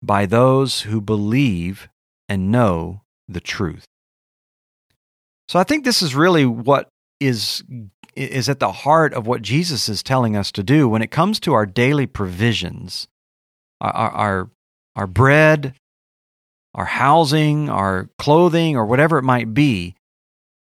by 0.01 0.25
those 0.25 0.81
who 0.81 1.01
believe 1.01 1.89
and 2.29 2.51
know 2.51 3.01
the 3.27 3.41
truth. 3.41 3.86
So 5.48 5.60
I 5.60 5.63
think 5.63 5.84
this 5.84 6.01
is 6.01 6.15
really 6.15 6.46
what 6.46 6.89
is 7.19 7.63
is 8.15 8.50
at 8.50 8.60
the 8.60 8.72
heart 8.72 9.13
of 9.13 9.27
what 9.27 9.41
Jesus 9.41 9.88
is 9.88 10.03
telling 10.03 10.36
us 10.36 10.51
to 10.51 10.63
do 10.63 10.89
when 10.89 11.01
it 11.01 11.12
comes 11.12 11.39
to 11.39 11.53
our 11.53 11.65
daily 11.65 12.05
provisions. 12.05 13.08
Our 13.81 13.91
our, 13.91 14.50
our 14.96 15.08
bread, 15.08 15.74
our 16.73 16.85
housing, 16.85 17.69
our 17.69 18.09
clothing, 18.17 18.75
or 18.75 18.85
whatever 18.85 19.17
it 19.17 19.23
might 19.23 19.53
be, 19.53 19.95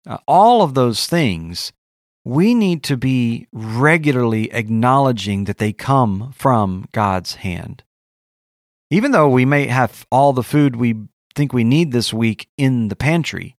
uh, 0.08 0.18
all 0.28 0.62
of 0.62 0.74
those 0.74 1.08
things, 1.08 1.72
we 2.24 2.54
need 2.54 2.84
to 2.84 2.98
be 2.98 3.48
regularly 3.52 4.52
acknowledging 4.52 5.46
that 5.46 5.58
they 5.58 5.74
come 5.74 6.32
from 6.36 6.88
God's 6.92 7.36
hand. 7.36 7.84
Even 8.90 9.12
though 9.12 9.30
we 9.30 9.46
may 9.46 9.68
have 9.68 10.06
all 10.12 10.34
the 10.34 10.44
food 10.44 10.76
we 10.76 10.96
think 11.36 11.54
we 11.54 11.64
need 11.64 11.92
this 11.92 12.14
week 12.14 12.48
in 12.58 12.88
the 12.88 12.96
pantry, 12.96 13.56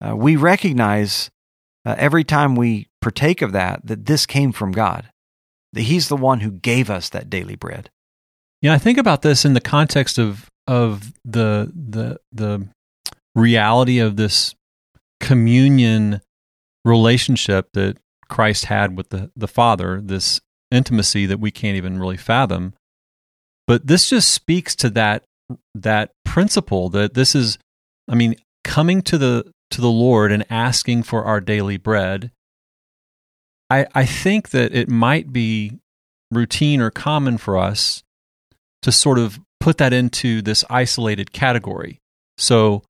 uh, 0.00 0.16
we 0.16 0.36
recognize 0.36 1.30
uh, 1.84 1.94
every 1.98 2.24
time 2.24 2.54
we 2.54 2.88
partake 3.00 3.42
of 3.42 3.52
that 3.52 3.86
that 3.86 4.06
this 4.06 4.26
came 4.26 4.52
from 4.52 4.72
God, 4.72 5.10
that 5.72 5.82
He's 5.82 6.08
the 6.08 6.16
one 6.16 6.40
who 6.40 6.50
gave 6.50 6.90
us 6.90 7.08
that 7.10 7.30
daily 7.30 7.56
bread. 7.56 7.90
Yeah, 8.60 8.74
I 8.74 8.78
think 8.78 8.98
about 8.98 9.22
this 9.22 9.44
in 9.44 9.54
the 9.54 9.60
context 9.60 10.18
of 10.18 10.49
of 10.70 11.12
the 11.24 11.72
the 11.74 12.20
the 12.30 12.68
reality 13.34 13.98
of 13.98 14.14
this 14.14 14.54
communion 15.18 16.20
relationship 16.84 17.68
that 17.74 17.98
Christ 18.28 18.66
had 18.66 18.96
with 18.96 19.08
the 19.08 19.32
the 19.34 19.48
Father, 19.48 20.00
this 20.00 20.40
intimacy 20.70 21.26
that 21.26 21.40
we 21.40 21.50
can't 21.50 21.76
even 21.76 21.98
really 21.98 22.16
fathom. 22.16 22.74
But 23.66 23.88
this 23.88 24.08
just 24.08 24.30
speaks 24.30 24.76
to 24.76 24.90
that 24.90 25.24
that 25.74 26.12
principle 26.24 26.88
that 26.90 27.14
this 27.14 27.34
is 27.34 27.58
I 28.08 28.14
mean 28.14 28.36
coming 28.62 29.02
to 29.02 29.18
the 29.18 29.52
to 29.72 29.80
the 29.80 29.90
Lord 29.90 30.30
and 30.30 30.46
asking 30.50 31.02
for 31.02 31.24
our 31.24 31.40
daily 31.40 31.78
bread. 31.78 32.30
I 33.68 33.88
I 33.92 34.06
think 34.06 34.50
that 34.50 34.72
it 34.72 34.88
might 34.88 35.32
be 35.32 35.80
routine 36.30 36.80
or 36.80 36.92
common 36.92 37.38
for 37.38 37.58
us 37.58 38.04
to 38.82 38.92
sort 38.92 39.18
of 39.18 39.40
put 39.60 39.78
that 39.78 39.92
into 39.92 40.42
this 40.42 40.64
isolated 40.68 41.32
category. 41.32 41.98
So 42.38 42.82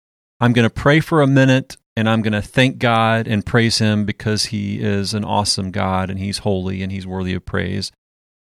I'm 0.40 0.52
going 0.52 0.68
to 0.68 0.74
pray 0.74 1.00
for 1.00 1.22
a 1.22 1.26
minute 1.26 1.76
and 1.96 2.08
I'm 2.08 2.22
going 2.22 2.32
to 2.32 2.42
thank 2.42 2.78
God 2.78 3.26
and 3.26 3.44
praise 3.44 3.78
Him 3.78 4.04
because 4.04 4.46
He 4.46 4.80
is 4.80 5.14
an 5.14 5.24
awesome 5.24 5.70
God 5.70 6.10
and 6.10 6.18
He's 6.18 6.38
holy 6.38 6.82
and 6.82 6.92
He's 6.92 7.06
worthy 7.06 7.34
of 7.34 7.44
praise. 7.44 7.90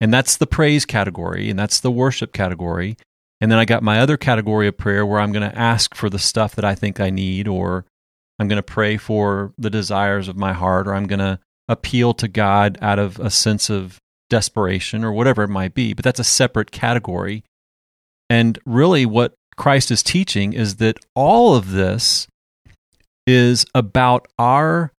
And 0.01 0.13
that's 0.13 0.36
the 0.36 0.48
praise 0.48 0.86
category 0.86 1.50
and 1.50 1.58
that's 1.58 1.79
the 1.79 1.91
worship 1.91 2.34
category. 2.34 2.98
And 3.39 3.51
then 3.51 3.60
I 3.60 3.65
got 3.65 3.84
my 3.84 4.00
other 4.00 4.17
category 4.17 4.67
of 4.67 4.77
prayer 4.77 5.05
where 5.05 5.20
I'm 5.20 5.32
going 5.32 5.50
to 5.50 5.58
ask 5.58 5.94
for 5.94 6.10
the 6.10 6.20
stuff 6.20 6.55
that 6.55 6.65
I 6.65 6.74
think 6.75 7.00
I 7.00 7.10
need, 7.10 7.48
or 7.48 7.86
I'm 8.39 8.48
going 8.48 8.58
to 8.58 8.63
pray 8.63 8.98
for 8.98 9.53
the 9.58 9.70
desires 9.70 10.27
of 10.27 10.38
my 10.38 10.53
heart, 10.53 10.88
or 10.88 10.96
I'm 10.96 11.08
going 11.08 11.20
to 11.20 11.39
appeal 11.67 12.13
to 12.15 12.27
God 12.27 12.77
out 12.82 12.98
of 12.98 13.20
a 13.20 13.29
sense 13.29 13.70
of 13.70 14.00
desperation, 14.29 15.03
or 15.03 15.12
whatever 15.12 15.44
it 15.44 15.50
might 15.50 15.74
be. 15.74 15.94
But 15.94 16.03
that's 16.03 16.20
a 16.20 16.24
separate 16.24 16.72
category. 16.72 17.44
And 18.29 18.60
really, 18.65 19.05
what 19.05 19.34
Christ 19.55 19.91
is 19.91 20.03
teaching 20.03 20.53
is 20.53 20.77
that 20.77 20.98
all 21.15 21.55
of 21.55 21.72
this 21.72 22.27
is 23.27 23.65
about 23.74 24.27
our 24.38 24.91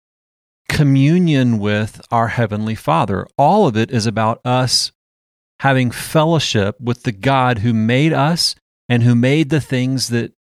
communion 0.70 1.60
with 1.60 2.02
our 2.12 2.30
Heavenly 2.30 2.76
Father. 2.76 3.28
All 3.38 3.68
of 3.68 3.78
it 3.78 3.92
is 3.92 4.06
about 4.06 4.42
us 4.46 4.92
having 5.62 5.92
fellowship 5.92 6.80
with 6.80 7.04
the 7.04 7.12
God 7.12 7.60
who 7.60 7.74
made 7.74 8.14
us 8.14 8.56
and 8.90 9.04
who 9.04 9.16
made 9.16 9.50
the 9.50 9.62
things 9.62 10.10
that 10.10 10.34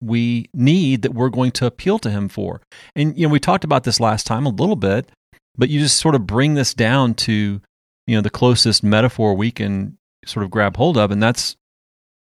we 0.00 0.48
need 0.54 1.02
that 1.02 1.12
we're 1.12 1.28
going 1.28 1.50
to 1.52 1.66
appeal 1.66 1.98
to 1.98 2.10
Him 2.10 2.28
for. 2.28 2.62
And, 2.96 3.16
you 3.18 3.26
know, 3.26 3.32
we 3.32 3.40
talked 3.40 3.64
about 3.64 3.84
this 3.84 4.00
last 4.00 4.26
time 4.26 4.46
a 4.46 4.50
little 4.50 4.76
bit, 4.76 5.10
but 5.56 5.68
you 5.68 5.80
just 5.80 5.98
sort 5.98 6.14
of 6.14 6.26
bring 6.26 6.54
this 6.54 6.72
down 6.72 7.14
to, 7.14 7.60
you 8.06 8.16
know, 8.16 8.22
the 8.22 8.30
closest 8.30 8.82
metaphor 8.82 9.34
we 9.34 9.50
can 9.50 9.98
sort 10.24 10.44
of 10.44 10.50
grab 10.50 10.76
hold 10.76 10.96
of, 10.96 11.10
and 11.10 11.22
that's 11.22 11.56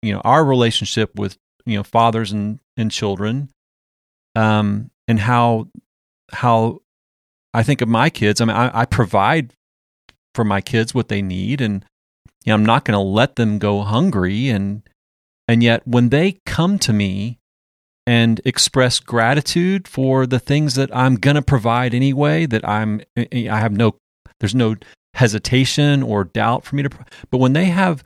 you 0.01 0.13
know 0.13 0.21
our 0.23 0.43
relationship 0.43 1.15
with 1.15 1.37
you 1.65 1.77
know 1.77 1.83
fathers 1.83 2.31
and 2.31 2.59
and 2.75 2.91
children 2.91 3.49
um 4.35 4.89
and 5.07 5.19
how 5.19 5.67
how 6.31 6.79
i 7.53 7.63
think 7.63 7.81
of 7.81 7.87
my 7.87 8.09
kids 8.09 8.41
i 8.41 8.45
mean 8.45 8.55
i, 8.55 8.81
I 8.81 8.85
provide 8.85 9.53
for 10.35 10.43
my 10.43 10.61
kids 10.61 10.93
what 10.93 11.07
they 11.07 11.21
need 11.21 11.61
and 11.61 11.85
you 12.45 12.51
know, 12.51 12.55
i'm 12.55 12.65
not 12.65 12.85
going 12.85 12.93
to 12.93 12.99
let 12.99 13.35
them 13.35 13.59
go 13.59 13.81
hungry 13.81 14.49
and 14.49 14.83
and 15.47 15.63
yet 15.63 15.87
when 15.87 16.09
they 16.09 16.39
come 16.45 16.77
to 16.79 16.93
me 16.93 17.39
and 18.05 18.39
express 18.45 18.99
gratitude 18.99 19.87
for 19.87 20.25
the 20.25 20.39
things 20.39 20.75
that 20.75 20.95
i'm 20.95 21.15
going 21.15 21.35
to 21.35 21.41
provide 21.41 21.93
anyway 21.93 22.45
that 22.45 22.67
i'm 22.67 23.01
i 23.17 23.43
have 23.43 23.73
no 23.73 23.95
there's 24.39 24.55
no 24.55 24.75
hesitation 25.15 26.03
or 26.03 26.23
doubt 26.23 26.63
for 26.63 26.75
me 26.75 26.83
to 26.83 26.89
but 27.31 27.39
when 27.39 27.53
they 27.53 27.65
have 27.65 28.03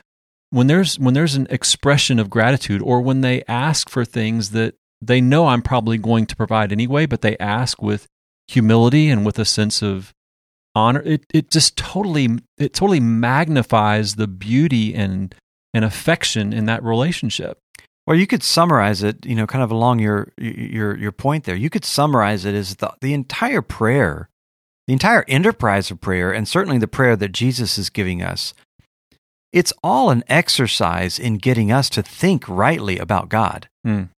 when 0.52 0.68
there's 0.68 1.00
when 1.00 1.14
there's 1.14 1.36
an 1.36 1.48
expression 1.50 2.20
of 2.20 2.30
gratitude 2.30 2.82
or 2.82 3.02
when 3.02 3.22
they 3.22 3.44
ask 3.48 3.90
for 3.90 4.06
things 4.06 4.52
that 4.52 4.76
they 5.02 5.20
know 5.20 5.48
I'm 5.48 5.64
probably 5.64 5.98
going 5.98 6.28
to 6.28 6.36
provide 6.36 6.72
anyway, 6.72 7.08
but 7.08 7.22
they 7.22 7.38
ask 7.38 7.82
with 7.82 8.08
humility 8.48 9.10
and 9.10 9.26
with 9.26 9.40
a 9.40 9.46
sense 9.46 9.82
of 9.82 10.14
honor 10.76 11.02
it, 11.02 11.26
it 11.34 11.50
just 11.50 11.78
totally 11.78 12.30
it 12.58 12.74
totally 12.74 13.00
magnifies 13.00 14.16
the 14.16 14.28
beauty 14.28 14.94
and 14.94 15.34
and 15.74 15.86
affection 15.86 16.54
in 16.54 16.66
that 16.66 16.84
relationship. 16.84 17.58
Well, 18.06 18.18
you 18.18 18.28
could 18.28 18.44
summarize 18.44 19.04
it, 19.04 19.26
you 19.26 19.36
know, 19.36 19.48
kind 19.48 19.64
of 19.64 19.72
along 19.72 20.00
your 20.00 20.34
your 20.38 20.98
your 20.98 21.12
point 21.12 21.46
there. 21.46 21.56
You 21.56 21.70
could 21.70 21.86
summarize 21.86 22.46
it 22.46 22.56
as 22.56 22.76
the 22.76 22.94
the 23.00 23.14
entire 23.14 23.62
prayer, 23.62 24.28
the 24.88 24.94
entire 24.94 25.24
enterprise 25.30 25.92
of 25.92 26.02
prayer, 26.02 26.34
and 26.34 26.48
certainly 26.48 26.78
the 26.78 26.88
prayer 26.88 27.16
that 27.16 27.32
Jesus 27.32 27.78
is 27.78 27.90
giving 27.90 28.22
us. 28.22 28.54
It's 29.54 29.74
all 29.84 30.10
an 30.10 30.24
exercise 30.28 31.20
in 31.20 31.38
getting 31.38 31.72
us 31.72 31.90
to 31.92 32.02
think 32.04 32.48
rightly 32.48 32.98
about 32.98 33.30
God, 33.30 33.68
Mm. 33.86 34.10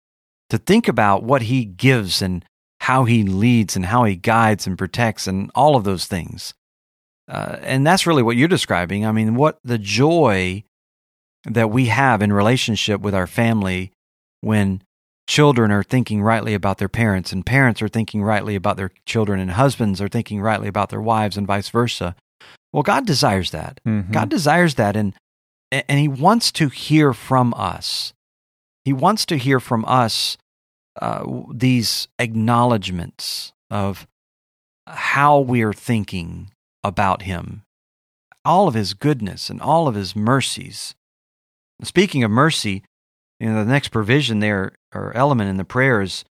to 0.49 0.57
think 0.57 0.87
about 0.87 1.23
what 1.23 1.43
He 1.43 1.65
gives 1.65 2.21
and 2.21 2.45
how 2.81 3.05
He 3.05 3.23
leads 3.23 3.75
and 3.75 3.85
how 3.87 4.03
He 4.03 4.15
guides 4.15 4.67
and 4.67 4.77
protects 4.77 5.25
and 5.27 5.49
all 5.55 5.75
of 5.75 5.83
those 5.85 6.05
things. 6.05 6.53
Uh, 7.27 7.57
and 7.61 7.87
that's 7.87 8.05
really 8.05 8.21
what 8.21 8.35
you're 8.35 8.47
describing. 8.49 9.05
I 9.05 9.11
mean, 9.11 9.35
what 9.35 9.57
the 9.63 9.77
joy 9.77 10.63
that 11.45 11.69
we 11.71 11.85
have 11.87 12.21
in 12.21 12.31
relationship 12.33 13.01
with 13.01 13.15
our 13.15 13.27
family 13.27 13.91
when 14.41 14.81
children 15.27 15.71
are 15.71 15.83
thinking 15.83 16.21
rightly 16.21 16.53
about 16.53 16.77
their 16.77 16.89
parents 16.89 17.31
and 17.31 17.45
parents 17.45 17.81
are 17.81 17.87
thinking 17.87 18.21
rightly 18.21 18.55
about 18.55 18.75
their 18.75 18.91
children 19.05 19.39
and 19.39 19.51
husbands 19.51 20.01
are 20.01 20.09
thinking 20.09 20.41
rightly 20.41 20.67
about 20.67 20.89
their 20.89 21.01
wives 21.01 21.37
and 21.37 21.47
vice 21.47 21.69
versa. 21.69 22.13
Well, 22.73 22.83
God 22.83 23.05
desires 23.05 23.51
that. 23.51 23.79
Mhm. 23.87 24.11
God 24.11 24.29
desires 24.29 24.75
that 24.75 24.95
and 24.97 25.13
and 25.73 25.99
he 25.99 26.07
wants 26.07 26.51
to 26.53 26.69
hear 26.69 27.13
from 27.13 27.53
us. 27.55 28.13
He 28.85 28.93
wants 28.93 29.25
to 29.27 29.37
hear 29.37 29.59
from 29.59 29.85
us 29.85 30.37
uh, 31.01 31.23
these 31.51 32.07
acknowledgments 32.19 33.53
of 33.71 34.05
how 34.87 35.39
we're 35.39 35.73
thinking 35.73 36.51
about 36.83 37.23
him, 37.23 37.63
all 38.45 38.67
of 38.67 38.73
his 38.73 38.93
goodness 38.93 39.49
and 39.49 39.61
all 39.61 39.87
of 39.87 39.95
his 39.95 40.15
mercies. 40.15 40.93
Speaking 41.81 42.23
of 42.23 42.31
mercy, 42.31 42.83
you 43.39 43.49
know, 43.49 43.63
the 43.63 43.71
next 43.71 43.89
provision 43.89 44.39
there 44.39 44.73
or 44.93 45.15
element 45.15 45.49
in 45.49 45.57
the 45.57 45.65
prayer 45.65 46.01
is 46.01 46.23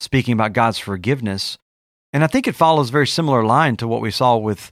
speaking 0.00 0.32
about 0.32 0.52
God's 0.52 0.78
forgiveness. 0.78 1.58
And 2.12 2.22
I 2.22 2.26
think 2.26 2.46
it 2.46 2.54
follows 2.54 2.90
a 2.90 2.92
very 2.92 3.06
similar 3.06 3.44
line 3.44 3.76
to 3.78 3.88
what 3.88 4.00
we 4.00 4.10
saw 4.10 4.36
with 4.36 4.70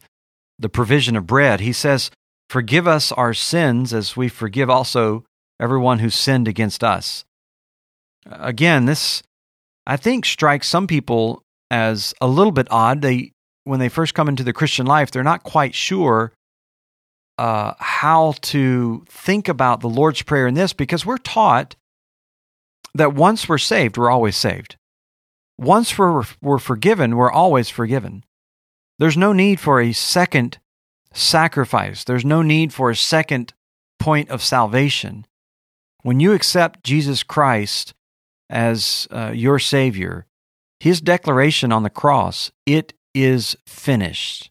the 0.58 0.68
provision 0.68 1.16
of 1.16 1.26
bread. 1.26 1.60
He 1.60 1.72
says, 1.72 2.10
Forgive 2.48 2.86
us 2.86 3.12
our 3.12 3.34
sins 3.34 3.92
as 3.92 4.16
we 4.16 4.28
forgive 4.28 4.70
also 4.70 5.24
everyone 5.60 5.98
who 5.98 6.10
sinned 6.10 6.48
against 6.48 6.84
us. 6.84 7.24
Again, 8.26 8.86
this 8.86 9.22
I 9.86 9.96
think 9.96 10.24
strikes 10.24 10.68
some 10.68 10.86
people 10.86 11.42
as 11.70 12.14
a 12.20 12.26
little 12.26 12.52
bit 12.52 12.68
odd. 12.70 13.02
They 13.02 13.32
when 13.64 13.80
they 13.80 13.88
first 13.88 14.14
come 14.14 14.28
into 14.28 14.44
the 14.44 14.52
Christian 14.52 14.86
life, 14.86 15.10
they're 15.10 15.24
not 15.24 15.42
quite 15.42 15.74
sure 15.74 16.32
uh, 17.38 17.74
how 17.78 18.34
to 18.40 19.04
think 19.08 19.48
about 19.48 19.80
the 19.80 19.88
Lord's 19.88 20.22
Prayer 20.22 20.46
in 20.46 20.54
this 20.54 20.72
because 20.72 21.04
we're 21.04 21.18
taught 21.18 21.76
that 22.94 23.14
once 23.14 23.48
we're 23.48 23.58
saved, 23.58 23.96
we're 23.96 24.10
always 24.10 24.36
saved. 24.36 24.76
Once 25.58 25.98
we're, 25.98 26.24
we're 26.40 26.58
forgiven, 26.58 27.16
we're 27.16 27.30
always 27.30 27.68
forgiven. 27.68 28.24
There's 28.98 29.16
no 29.16 29.32
need 29.32 29.60
for 29.60 29.80
a 29.80 29.92
second 29.92 30.58
sacrifice, 31.16 32.04
there's 32.04 32.24
no 32.24 32.42
need 32.42 32.72
for 32.72 32.90
a 32.90 32.96
second 32.96 33.52
point 33.98 34.28
of 34.30 34.42
salvation. 34.42 35.26
When 36.02 36.20
you 36.20 36.32
accept 36.32 36.84
Jesus 36.84 37.22
Christ 37.22 37.94
as 38.48 39.08
uh, 39.10 39.32
your 39.34 39.58
Savior, 39.58 40.26
His 40.78 41.00
declaration 41.00 41.72
on 41.72 41.82
the 41.82 41.90
cross, 41.90 42.52
it 42.64 42.92
is 43.14 43.56
finished, 43.66 44.50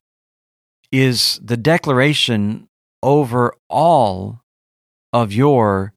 is 0.92 1.40
the 1.44 1.58
declaration 1.58 2.68
over 3.04 3.54
all 3.70 4.42
of 5.14 5.32
your 5.32 5.94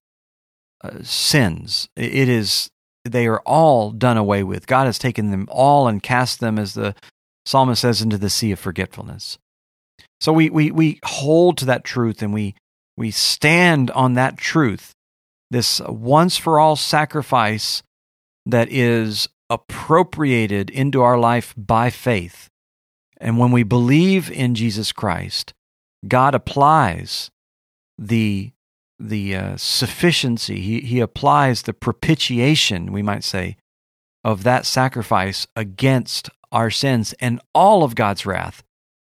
uh, 0.85 1.03
sins. 1.03 1.89
It 1.97 2.29
is 2.29 2.71
they 3.05 3.27
are 3.27 3.41
all 3.41 3.91
done 3.91 4.17
away 4.17 4.43
with. 4.43 4.67
God 4.67 4.85
has 4.85 4.99
taken 4.99 5.31
them 5.31 5.49
all 5.51 5.89
and 5.89 6.03
cast 6.03 6.41
them, 6.41 6.59
as 6.59 6.75
the 6.75 6.95
psalmist 7.47 7.81
says, 7.81 8.03
into 8.03 8.19
the 8.19 8.29
sea 8.29 8.53
of 8.53 8.59
forgetfulness. 8.59 9.39
So 10.21 10.33
we 10.33 10.51
we 10.51 10.71
we 10.71 11.01
hold 11.05 11.59
to 11.59 11.65
that 11.67 11.85
truth 11.85 12.23
and 12.23 12.33
we 12.33 12.55
we 12.97 13.11
stand 13.11 13.91
on 13.93 14.15
that 14.15 14.37
truth, 14.37 14.93
this 15.51 15.81
once 15.89 16.37
for 16.37 16.59
all 16.59 16.75
sacrifice 16.75 17.83
that 18.45 18.71
is 18.73 19.29
appropriated 19.49 20.71
into 20.71 21.01
our 21.03 21.19
life 21.19 21.55
by 21.57 21.91
faith. 21.91 22.49
And 23.19 23.39
when 23.39 23.53
we 23.53 23.63
believe 23.63 24.31
in 24.31 24.55
Jesus 24.55 24.93
Christ, 24.93 25.55
God 26.07 26.35
applies 26.35 27.31
the 27.97 28.53
the 28.99 29.37
uh, 29.37 29.57
sufficiency. 29.57 30.61
He 30.61 30.81
he 30.81 31.01
applies 31.01 31.63
the 31.63 31.73
propitiation, 31.73 32.93
we 32.93 33.03
might 33.03 33.23
say, 33.25 33.57
of 34.25 34.43
that 34.43 34.67
sacrifice 34.67 35.47
against 35.55 36.31
our 36.51 36.71
sins, 36.71 37.15
and 37.21 37.41
all 37.55 37.85
of 37.85 37.95
God's 37.95 38.27
wrath 38.27 38.65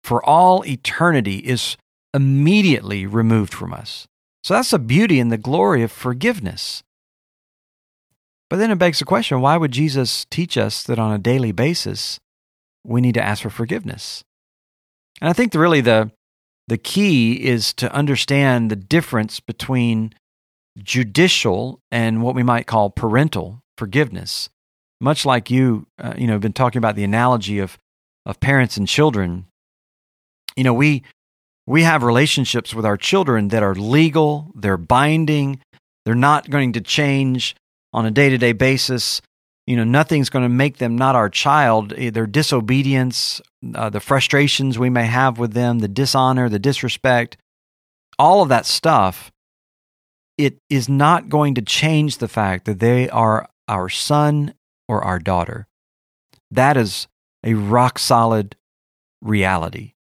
for 0.08 0.26
all 0.26 0.66
eternity 0.66 1.40
is 1.40 1.76
immediately 2.14 3.06
removed 3.06 3.54
from 3.54 3.74
us. 3.74 4.08
So 4.42 4.54
that's 4.54 4.72
the 4.72 4.80
beauty 4.80 5.20
and 5.20 5.30
the 5.30 5.38
glory 5.38 5.84
of 5.84 5.92
forgiveness. 5.92 6.82
But 8.50 8.56
then 8.56 8.72
it 8.72 8.78
begs 8.78 9.00
the 9.00 9.06
question 9.06 9.42
why 9.42 9.58
would 9.58 9.74
Jesus 9.74 10.26
teach 10.30 10.58
us 10.58 10.82
that 10.84 10.98
on 10.98 11.12
a 11.12 11.18
daily 11.20 11.52
basis 11.52 12.22
we 12.86 13.02
need 13.02 13.16
to 13.16 13.22
ask 13.22 13.44
for 13.44 13.50
forgiveness? 13.50 14.24
And 15.20 15.30
I 15.30 15.34
think 15.34 15.54
really 15.54 15.82
the, 15.82 16.10
the 16.70 16.78
key 16.78 17.34
is 17.34 17.74
to 17.74 17.92
understand 17.92 18.72
the 18.72 18.78
difference 18.78 19.42
between 19.42 20.14
judicial 20.82 21.82
and 21.92 22.24
what 22.24 22.34
we 22.34 22.44
might 22.44 22.66
call 22.66 22.92
parental 22.92 23.62
forgiveness. 23.78 24.48
Much 25.02 25.26
like 25.26 25.52
you, 25.52 25.86
uh, 26.00 26.14
you 26.18 26.28
know, 26.28 26.40
been 26.40 26.54
talking 26.54 26.80
about 26.80 26.96
the 26.96 27.04
analogy 27.04 27.60
of, 27.60 27.78
of 28.26 28.40
parents 28.40 28.78
and 28.78 28.88
children. 28.88 29.48
You 30.58 30.64
know, 30.66 30.74
we 30.74 31.04
we 31.68 31.84
have 31.84 32.04
relationships 32.04 32.74
with 32.74 32.86
our 32.86 32.98
children 32.98 33.50
that 33.50 33.64
are 33.64 33.76
legal, 33.76 34.52
they're 34.56 34.78
binding, 34.78 35.62
they're 36.04 36.16
not 36.16 36.50
going 36.50 36.74
to 36.74 36.82
change 36.82 37.56
on 37.94 38.06
a 38.06 38.12
day 38.12 38.30
to 38.30 38.38
day 38.38 38.54
basis. 38.54 39.22
You 39.68 39.76
know, 39.76 39.84
nothing's 39.84 40.30
going 40.30 40.44
to 40.44 40.50
make 40.50 40.78
them 40.78 40.98
not 40.98 41.16
our 41.16 41.30
child. 41.30 41.94
Eh, 41.98 42.10
Their 42.10 42.26
disobedience, 42.26 43.42
uh, 43.76 43.90
the 43.90 44.00
frustrations 44.00 44.80
we 44.80 44.90
may 44.90 45.06
have 45.06 45.38
with 45.38 45.54
them, 45.54 45.80
the 45.80 45.90
dishonor, 45.90 46.48
the 46.50 46.60
disrespect, 46.60 47.38
all 48.18 48.42
of 48.42 48.50
that 48.50 48.66
stuff, 48.66 49.32
it 50.38 50.58
is 50.70 50.88
not 50.88 51.30
going 51.30 51.54
to 51.56 51.62
change 51.62 52.18
the 52.18 52.28
fact 52.28 52.66
that 52.66 52.80
they 52.80 53.10
are 53.10 53.50
our 53.68 53.90
son 53.90 54.54
or 54.88 55.04
our 55.04 55.20
daughter. 55.20 55.68
That 56.50 56.78
is 56.78 57.08
a 57.44 57.54
rock 57.56 58.00
solid 58.00 58.56
reality. 59.22 59.94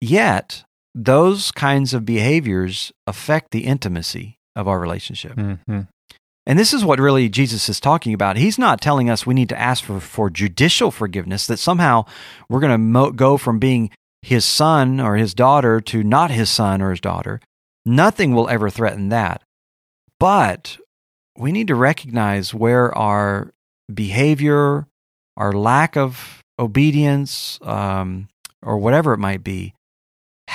Yet, 0.00 0.64
those 0.94 1.52
kinds 1.52 1.94
of 1.94 2.04
behaviors 2.04 2.92
affect 3.06 3.50
the 3.50 3.64
intimacy 3.66 4.38
of 4.56 4.66
our 4.66 4.80
relationship. 4.80 5.34
Mhm. 5.36 5.88
And 6.46 6.58
this 6.58 6.72
is 6.72 6.84
what 6.84 6.98
really 6.98 7.28
Jesus 7.28 7.68
is 7.68 7.78
talking 7.78 8.12
about. 8.14 8.36
He's 8.36 8.58
not 8.58 8.80
telling 8.80 9.08
us 9.08 9.26
we 9.26 9.34
need 9.34 9.50
to 9.50 9.60
ask 9.60 9.84
for, 9.84 10.00
for 10.00 10.30
judicial 10.30 10.90
forgiveness, 10.90 11.46
that 11.46 11.58
somehow 11.58 12.06
we're 12.48 12.60
going 12.60 12.72
to 12.72 12.78
mo- 12.78 13.12
go 13.12 13.36
from 13.36 13.58
being 13.58 13.90
his 14.22 14.44
son 14.44 15.00
or 15.00 15.16
his 15.16 15.32
daughter 15.34 15.80
to 15.82 16.02
not 16.02 16.30
his 16.30 16.50
son 16.50 16.82
or 16.82 16.90
his 16.90 17.00
daughter. 17.00 17.40
Nothing 17.86 18.34
will 18.34 18.48
ever 18.48 18.68
threaten 18.68 19.10
that. 19.10 19.42
But 20.18 20.78
we 21.38 21.52
need 21.52 21.68
to 21.68 21.74
recognize 21.74 22.52
where 22.52 22.96
our 22.96 23.52
behavior, 23.92 24.86
our 25.36 25.52
lack 25.52 25.96
of 25.96 26.42
obedience, 26.58 27.58
um, 27.62 28.28
or 28.62 28.76
whatever 28.78 29.14
it 29.14 29.18
might 29.18 29.42
be, 29.44 29.74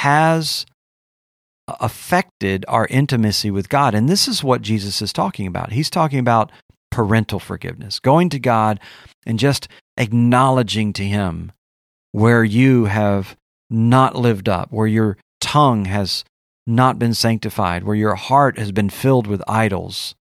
has 0.05 0.67
affected 1.67 2.63
our 2.67 2.85
intimacy 2.91 3.49
with 3.49 3.69
God. 3.69 3.95
And 3.95 4.07
this 4.07 4.27
is 4.27 4.43
what 4.43 4.61
Jesus 4.61 5.01
is 5.01 5.11
talking 5.11 5.47
about. 5.47 5.71
He's 5.71 5.89
talking 5.89 6.19
about 6.19 6.51
parental 6.91 7.39
forgiveness, 7.39 7.99
going 7.99 8.29
to 8.29 8.37
God 8.37 8.79
and 9.25 9.39
just 9.39 9.67
acknowledging 9.97 10.93
to 10.93 11.03
Him 11.03 11.51
where 12.11 12.43
you 12.43 12.85
have 12.85 13.35
not 13.67 14.15
lived 14.15 14.47
up, 14.47 14.71
where 14.71 14.85
your 14.85 15.17
tongue 15.41 15.85
has 15.85 16.23
not 16.67 16.99
been 16.99 17.15
sanctified, 17.15 17.83
where 17.83 17.95
your 17.95 18.13
heart 18.13 18.59
has 18.59 18.71
been 18.71 18.91
filled 18.91 19.25
with 19.25 19.41
idols, 19.47 20.13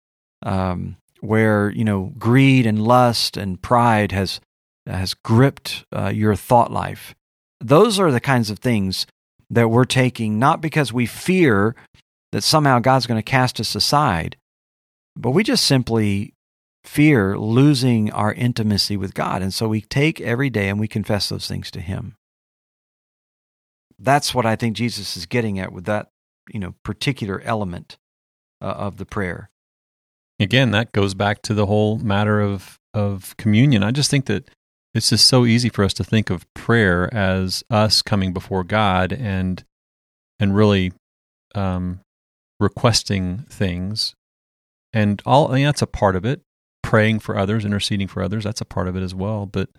um, 0.47 0.95
where 1.21 1.71
you 1.71 1.85
know 1.85 2.12
greed 2.21 2.66
and 2.66 2.81
lust 2.85 3.37
and 3.37 3.61
pride 3.61 4.12
has 4.12 4.40
has 4.87 5.14
gripped 5.14 5.85
uh, 5.92 6.12
your 6.14 6.37
thought 6.37 6.71
life. 6.71 7.16
Those 7.61 7.99
are 7.99 8.12
the 8.12 8.21
kinds 8.21 8.49
of 8.49 8.61
things 8.61 9.07
that 9.53 9.69
we're 9.69 9.85
taking 9.85 10.38
not 10.38 10.61
because 10.61 10.93
we 10.93 11.07
fear 11.07 11.77
that 12.33 12.43
somehow 12.43 12.79
God's 12.79 13.07
going 13.07 13.19
to 13.19 13.23
cast 13.23 13.61
us 13.61 13.75
aside, 13.75 14.37
but 15.15 15.31
we 15.31 15.45
just 15.45 15.67
simply 15.67 16.33
fear 16.85 17.38
losing 17.38 18.11
our 18.11 18.33
intimacy 18.33 18.97
with 18.97 19.15
God. 19.15 19.43
And 19.43 19.53
so 19.53 19.69
we 19.69 19.83
take 19.83 20.21
every 20.21 20.49
day 20.49 20.69
and 20.69 20.81
we 20.81 20.88
confess 20.88 21.29
those 21.29 21.47
things 21.47 21.71
to 21.73 21.81
Him. 21.81 22.17
That's 23.99 24.35
what 24.35 24.47
I 24.47 24.57
think 24.57 24.75
Jesus 24.75 25.17
is 25.17 25.27
getting 25.27 25.59
at 25.59 25.73
with 25.73 25.85
that, 25.85 26.09
you 26.51 26.59
know, 26.59 26.75
particular 26.83 27.41
element 27.43 27.99
uh, 28.61 28.65
of 28.65 28.97
the 28.97 29.07
prayer. 29.07 29.51
Again, 30.41 30.71
that 30.71 30.93
goes 30.93 31.15
back 31.15 31.43
to 31.43 31.55
the 31.55 31.67
whole 31.67 31.99
matter 31.99 32.41
of 32.41 32.79
of 32.95 33.35
communion. 33.37 33.83
I 33.83 33.91
just 33.91 34.11
think 34.11 34.27
that 34.27 34.51
it's 34.95 35.11
just 35.11 35.27
so 35.27 35.47
easy 35.47 35.69
for 35.69 35.85
us 35.85 35.95
to 35.95 36.05
think 36.05 36.31
of 36.31 36.47
prayer 36.55 37.13
as 37.15 37.65
us 37.71 38.03
coming 38.03 38.33
before 38.33 38.65
God 38.65 39.13
and 39.13 39.65
and 40.39 40.57
really 40.57 40.93
um, 41.55 42.01
requesting 42.59 43.45
things, 43.49 44.15
and 44.93 45.23
all 45.25 45.51
I 45.51 45.57
mean, 45.57 45.65
that's 45.65 45.83
a 45.83 45.87
part 45.87 46.17
of 46.17 46.25
it. 46.25 46.43
Praying 46.83 47.21
for 47.21 47.39
others, 47.39 47.65
interceding 47.65 48.09
for 48.09 48.23
others, 48.23 48.45
that's 48.45 48.61
a 48.61 48.67
part 48.67 48.89
of 48.89 48.97
it 48.97 49.03
as 49.03 49.15
well. 49.15 49.47
But 49.47 49.71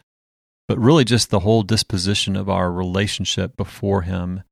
but 0.68 0.80
really, 0.80 1.04
just 1.04 1.30
the 1.30 1.42
whole 1.42 1.64
disposition 1.64 2.36
of 2.36 2.50
our 2.50 2.72
relationship 2.72 3.58
before 3.58 4.04
Him 4.04 4.44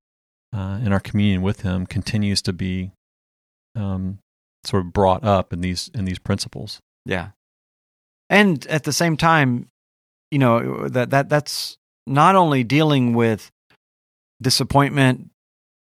uh, 0.54 0.80
and 0.84 0.94
our 0.94 1.00
communion 1.00 1.42
with 1.42 1.62
Him 1.62 1.86
continues 1.86 2.42
to 2.44 2.54
be 2.54 2.92
um, 3.76 4.20
sort 4.66 4.86
of 4.86 4.94
brought 4.94 5.24
up 5.24 5.54
in 5.54 5.62
these 5.62 5.90
in 5.94 6.06
these 6.06 6.20
principles. 6.20 6.80
Yeah, 7.06 7.30
and 8.30 8.66
at 8.68 8.84
the 8.84 8.94
same 8.94 9.18
time, 9.18 9.70
you 10.32 10.40
know 10.40 10.88
that 10.88 11.12
that 11.12 11.30
that's 11.30 11.78
not 12.08 12.36
only 12.36 12.64
dealing 12.64 13.14
with 13.14 13.52
disappointment 14.42 15.30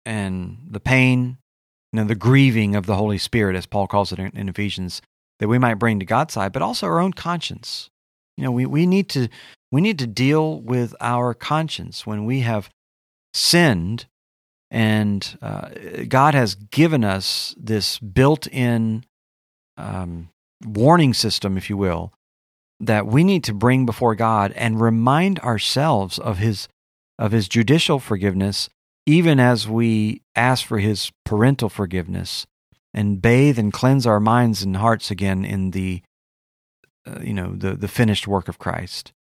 and 0.05 0.57
the 0.69 0.79
pain, 0.79 1.37
you 1.93 1.99
know, 1.99 2.05
the 2.05 2.15
grieving 2.15 2.75
of 2.75 2.85
the 2.85 2.95
Holy 2.95 3.17
Spirit, 3.17 3.55
as 3.55 3.65
Paul 3.65 3.87
calls 3.87 4.11
it 4.11 4.19
in, 4.19 4.27
in 4.35 4.49
Ephesians, 4.49 5.01
that 5.39 5.47
we 5.47 5.57
might 5.57 5.75
bring 5.75 5.99
to 5.99 6.05
God's 6.05 6.33
side, 6.33 6.51
but 6.51 6.61
also 6.61 6.87
our 6.87 6.99
own 6.99 7.13
conscience. 7.13 7.89
You 8.37 8.43
know, 8.43 8.51
we, 8.51 8.65
we 8.65 8.85
need 8.85 9.09
to 9.09 9.29
we 9.71 9.81
need 9.81 9.99
to 9.99 10.07
deal 10.07 10.59
with 10.59 10.95
our 10.99 11.33
conscience 11.33 12.05
when 12.05 12.25
we 12.25 12.41
have 12.41 12.69
sinned 13.33 14.07
and 14.69 15.37
uh, 15.41 15.69
God 16.07 16.33
has 16.33 16.55
given 16.55 17.03
us 17.03 17.53
this 17.57 17.99
built 17.99 18.47
in 18.47 19.03
um, 19.77 20.29
warning 20.65 21.13
system, 21.13 21.57
if 21.57 21.69
you 21.69 21.75
will, 21.75 22.13
that 22.81 23.07
we 23.07 23.23
need 23.23 23.43
to 23.45 23.53
bring 23.53 23.85
before 23.85 24.15
God 24.15 24.51
and 24.53 24.81
remind 24.81 25.39
ourselves 25.39 26.19
of 26.19 26.39
His, 26.39 26.67
of 27.17 27.31
his 27.31 27.47
judicial 27.47 27.99
forgiveness, 27.99 28.69
even 29.05 29.39
as 29.39 29.67
we 29.67 30.21
ask 30.35 30.65
for 30.65 30.79
His 30.79 31.11
parental 31.25 31.69
forgiveness 31.69 32.45
and 32.93 33.21
bathe 33.21 33.57
and 33.57 33.71
cleanse 33.71 34.05
our 34.05 34.19
minds 34.19 34.63
and 34.63 34.77
hearts 34.77 35.11
again 35.11 35.45
in 35.45 35.71
the, 35.71 36.01
uh, 37.07 37.19
you 37.21 37.33
know, 37.33 37.53
the, 37.55 37.75
the 37.75 37.87
finished 37.87 38.27
work 38.27 38.47
of 38.47 38.59
Christ. 38.59 39.13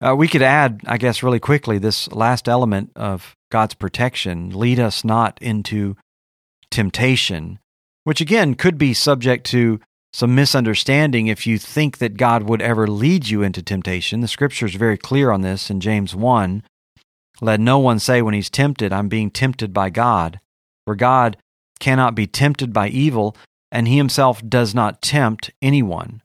Uh, 0.00 0.14
we 0.16 0.28
could 0.28 0.42
add, 0.42 0.80
I 0.86 0.98
guess, 0.98 1.22
really 1.22 1.40
quickly, 1.40 1.78
this 1.78 2.10
last 2.12 2.48
element 2.48 2.90
of 2.96 3.34
God's 3.50 3.74
protection 3.74 4.50
lead 4.50 4.80
us 4.80 5.04
not 5.04 5.38
into 5.40 5.96
temptation, 6.70 7.58
which 8.04 8.20
again 8.20 8.54
could 8.54 8.78
be 8.78 8.92
subject 8.92 9.46
to 9.46 9.80
some 10.16 10.34
misunderstanding 10.34 11.26
if 11.26 11.46
you 11.46 11.58
think 11.58 11.98
that 11.98 12.16
God 12.16 12.44
would 12.44 12.62
ever 12.62 12.86
lead 12.86 13.28
you 13.28 13.42
into 13.42 13.62
temptation. 13.62 14.22
The 14.22 14.28
scripture 14.28 14.64
is 14.64 14.74
very 14.74 14.96
clear 14.96 15.30
on 15.30 15.42
this 15.42 15.68
in 15.68 15.78
James 15.78 16.14
1. 16.14 16.62
Let 17.42 17.60
no 17.60 17.78
one 17.78 17.98
say 17.98 18.22
when 18.22 18.32
he's 18.32 18.48
tempted, 18.48 18.94
I'm 18.94 19.10
being 19.10 19.30
tempted 19.30 19.74
by 19.74 19.90
God. 19.90 20.40
For 20.86 20.94
God 20.94 21.36
cannot 21.80 22.14
be 22.14 22.26
tempted 22.26 22.72
by 22.72 22.88
evil, 22.88 23.36
and 23.70 23.86
he 23.86 23.98
himself 23.98 24.40
does 24.48 24.74
not 24.74 25.02
tempt 25.02 25.50
anyone. 25.60 26.22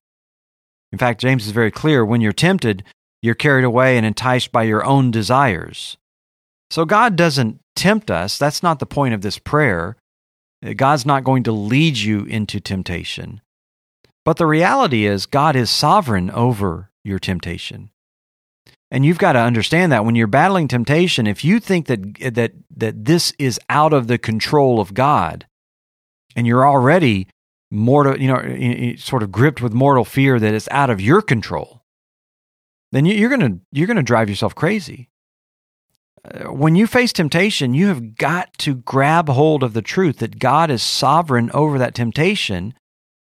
In 0.94 0.98
fact, 0.98 1.20
James 1.20 1.46
is 1.46 1.52
very 1.52 1.70
clear 1.70 2.06
when 2.06 2.22
you're 2.22 2.32
tempted, 2.32 2.86
you're 3.22 3.36
carried 3.36 3.66
away 3.66 3.98
and 3.98 4.06
enticed 4.06 4.54
by 4.54 4.64
your 4.64 4.86
own 4.86 5.12
desires. 5.12 5.98
So 6.70 6.86
God 6.86 7.18
doesn't 7.18 7.60
tempt 7.76 8.10
us. 8.10 8.38
That's 8.38 8.64
not 8.64 8.80
the 8.80 8.86
point 8.86 9.14
of 9.14 9.22
this 9.22 9.38
prayer. 9.38 9.98
God's 10.78 11.06
not 11.06 11.26
going 11.26 11.44
to 11.44 11.52
lead 11.52 11.98
you 11.98 12.24
into 12.24 12.62
temptation. 12.62 13.42
But 14.24 14.38
the 14.38 14.46
reality 14.46 15.06
is, 15.06 15.26
God 15.26 15.56
is 15.56 15.70
sovereign 15.70 16.30
over 16.30 16.92
your 17.04 17.20
temptation. 17.20 17.90
And 18.92 19.06
you've 19.06 19.18
got 19.18 19.34
to 19.34 19.40
understand 19.40 19.92
that 19.92 20.06
when 20.06 20.16
you're 20.16 20.28
battling 20.28 20.68
temptation, 20.68 21.26
if 21.26 21.46
you 21.46 21.60
think 21.60 21.88
that, 21.88 22.36
that, 22.36 22.52
that 22.76 23.06
this 23.06 23.34
is 23.40 23.60
out 23.70 23.94
of 23.94 24.08
the 24.08 24.18
control 24.18 24.80
of 24.80 24.94
God, 24.94 25.48
and 26.36 26.46
you're 26.46 26.68
already 26.68 27.28
mortal, 27.72 28.20
you 28.20 28.28
know, 28.28 28.96
sort 28.98 29.24
of 29.24 29.32
gripped 29.32 29.62
with 29.62 29.74
mortal 29.74 30.06
fear 30.06 30.40
that 30.40 30.54
it's 30.54 30.68
out 30.72 30.90
of 30.90 31.02
your 31.02 31.22
control, 31.22 31.84
then 32.92 33.06
you're 33.06 33.30
going 33.30 33.40
to 33.40 33.60
you're 33.72 33.88
going 33.88 33.98
to 33.98 34.04
drive 34.04 34.30
yourself 34.30 34.54
crazy. 34.54 35.10
Uh, 36.24 36.52
when 36.52 36.76
you 36.76 36.86
face 36.86 37.14
temptation, 37.14 37.74
you 37.74 37.88
have 37.88 38.16
got 38.16 38.54
to 38.60 38.76
grab 38.76 39.30
hold 39.30 39.64
of 39.64 39.74
the 39.74 39.82
truth 39.82 40.18
that 40.18 40.40
God 40.40 40.70
is 40.70 40.84
sovereign 40.84 41.50
over 41.54 41.80
that 41.80 41.96
temptation 41.96 42.74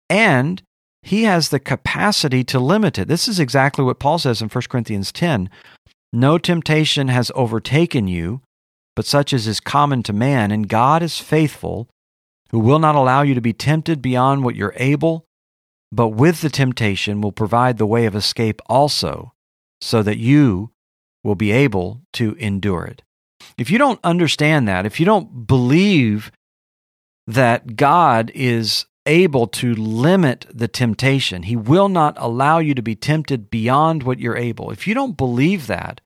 and 0.09 0.61
he 1.05 1.23
has 1.23 1.49
the 1.49 1.59
capacity 1.59 2.43
to 2.43 2.59
limit 2.59 2.97
it. 2.97 3.07
This 3.07 3.27
is 3.27 3.39
exactly 3.39 3.85
what 3.85 3.99
Paul 3.99 4.17
says 4.17 4.41
in 4.41 4.49
1 4.49 4.63
Corinthians 4.67 5.11
10. 5.11 5.51
No 6.11 6.39
temptation 6.39 7.09
has 7.09 7.31
overtaken 7.35 8.07
you, 8.07 8.41
but 8.95 9.05
such 9.05 9.31
as 9.31 9.45
is 9.45 9.59
common 9.59 10.01
to 10.01 10.13
man, 10.13 10.49
and 10.49 10.67
God 10.67 11.03
is 11.03 11.19
faithful, 11.19 11.87
who 12.49 12.57
will 12.57 12.79
not 12.79 12.95
allow 12.95 13.21
you 13.21 13.35
to 13.35 13.41
be 13.41 13.53
tempted 13.53 14.01
beyond 14.01 14.43
what 14.43 14.55
you're 14.55 14.73
able, 14.77 15.25
but 15.91 16.07
with 16.07 16.41
the 16.41 16.49
temptation 16.49 17.21
will 17.21 17.31
provide 17.31 17.77
the 17.77 17.85
way 17.85 18.07
of 18.07 18.15
escape 18.15 18.59
also 18.65 19.31
so 19.79 20.01
that 20.01 20.17
you 20.17 20.71
will 21.23 21.35
be 21.35 21.51
able 21.51 22.01
to 22.13 22.33
endure 22.39 22.83
it. 22.83 23.03
If 23.59 23.69
you 23.69 23.77
don't 23.77 23.99
understand 24.03 24.67
that, 24.67 24.87
if 24.87 24.99
you 24.99 25.05
don't 25.05 25.45
believe 25.45 26.31
that 27.27 27.75
God 27.75 28.31
is 28.33 28.87
able 29.05 29.47
to 29.47 29.73
limit 29.75 30.45
the 30.53 30.67
temptation, 30.67 31.43
He 31.43 31.55
will 31.55 31.89
not 31.89 32.15
allow 32.17 32.59
you 32.59 32.73
to 32.73 32.81
be 32.81 32.95
tempted 32.95 33.49
beyond 33.49 34.03
what 34.03 34.19
you're 34.19 34.37
able. 34.37 34.71
If 34.71 34.87
you 34.87 34.93
don't 34.93 35.17
believe 35.17 35.67
that, 35.67 36.01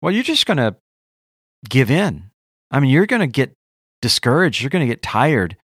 well, 0.00 0.12
you're 0.12 0.22
just 0.22 0.46
going 0.46 0.58
to 0.58 0.76
give 1.68 1.90
in. 1.90 2.30
I 2.70 2.80
mean, 2.80 2.90
you're 2.90 3.06
going 3.06 3.20
to 3.20 3.26
get 3.26 3.54
discouraged. 4.02 4.62
You're 4.62 4.70
going 4.70 4.86
to 4.86 4.92
get 4.92 5.02
tired. 5.02 5.56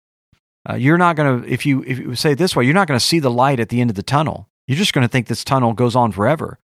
Uh, 0.68 0.74
you're 0.74 0.98
not 0.98 1.16
going 1.16 1.42
to, 1.42 1.48
if 1.48 1.64
you, 1.64 1.82
if 1.86 1.98
you 1.98 2.14
say 2.14 2.34
this 2.34 2.54
way, 2.54 2.64
you're 2.64 2.74
not 2.74 2.88
going 2.88 2.98
to 2.98 3.04
see 3.04 3.18
the 3.18 3.30
light 3.30 3.60
at 3.60 3.68
the 3.68 3.80
end 3.80 3.90
of 3.90 3.96
the 3.96 4.02
tunnel. 4.02 4.48
You're 4.66 4.76
just 4.76 4.92
going 4.92 5.06
to 5.06 5.10
think 5.10 5.26
this 5.26 5.44
tunnel 5.44 5.72
goes 5.72 5.96
on 5.96 6.12
forever 6.12 6.58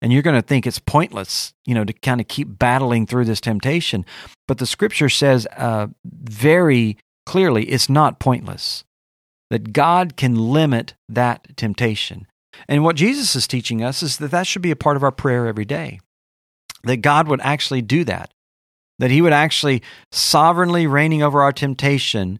and 0.00 0.12
you're 0.12 0.22
going 0.22 0.36
to 0.36 0.46
think 0.46 0.66
it's 0.66 0.78
pointless, 0.78 1.54
you 1.64 1.74
know, 1.74 1.84
to 1.84 1.92
kind 1.92 2.20
of 2.20 2.28
keep 2.28 2.58
battling 2.58 3.06
through 3.06 3.26
this 3.26 3.40
temptation. 3.40 4.04
But 4.48 4.58
the 4.58 4.66
scripture 4.66 5.08
says 5.08 5.46
uh, 5.56 5.88
very 6.04 6.98
clearly 7.26 7.64
it's 7.64 7.88
not 7.88 8.18
pointless, 8.18 8.84
that 9.50 9.72
God 9.72 10.16
can 10.16 10.34
limit 10.34 10.94
that 11.08 11.56
temptation. 11.56 12.26
And 12.68 12.84
what 12.84 12.96
Jesus 12.96 13.34
is 13.36 13.46
teaching 13.46 13.82
us 13.82 14.02
is 14.02 14.18
that 14.18 14.30
that 14.30 14.46
should 14.46 14.62
be 14.62 14.70
a 14.70 14.76
part 14.76 14.96
of 14.96 15.02
our 15.02 15.12
prayer 15.12 15.46
every 15.46 15.64
day, 15.64 16.00
that 16.84 16.98
God 16.98 17.28
would 17.28 17.40
actually 17.40 17.82
do 17.82 18.04
that, 18.04 18.32
that 18.98 19.10
He 19.10 19.20
would 19.20 19.32
actually 19.32 19.82
sovereignly 20.12 20.86
reigning 20.86 21.22
over 21.22 21.42
our 21.42 21.52
temptation 21.52 22.38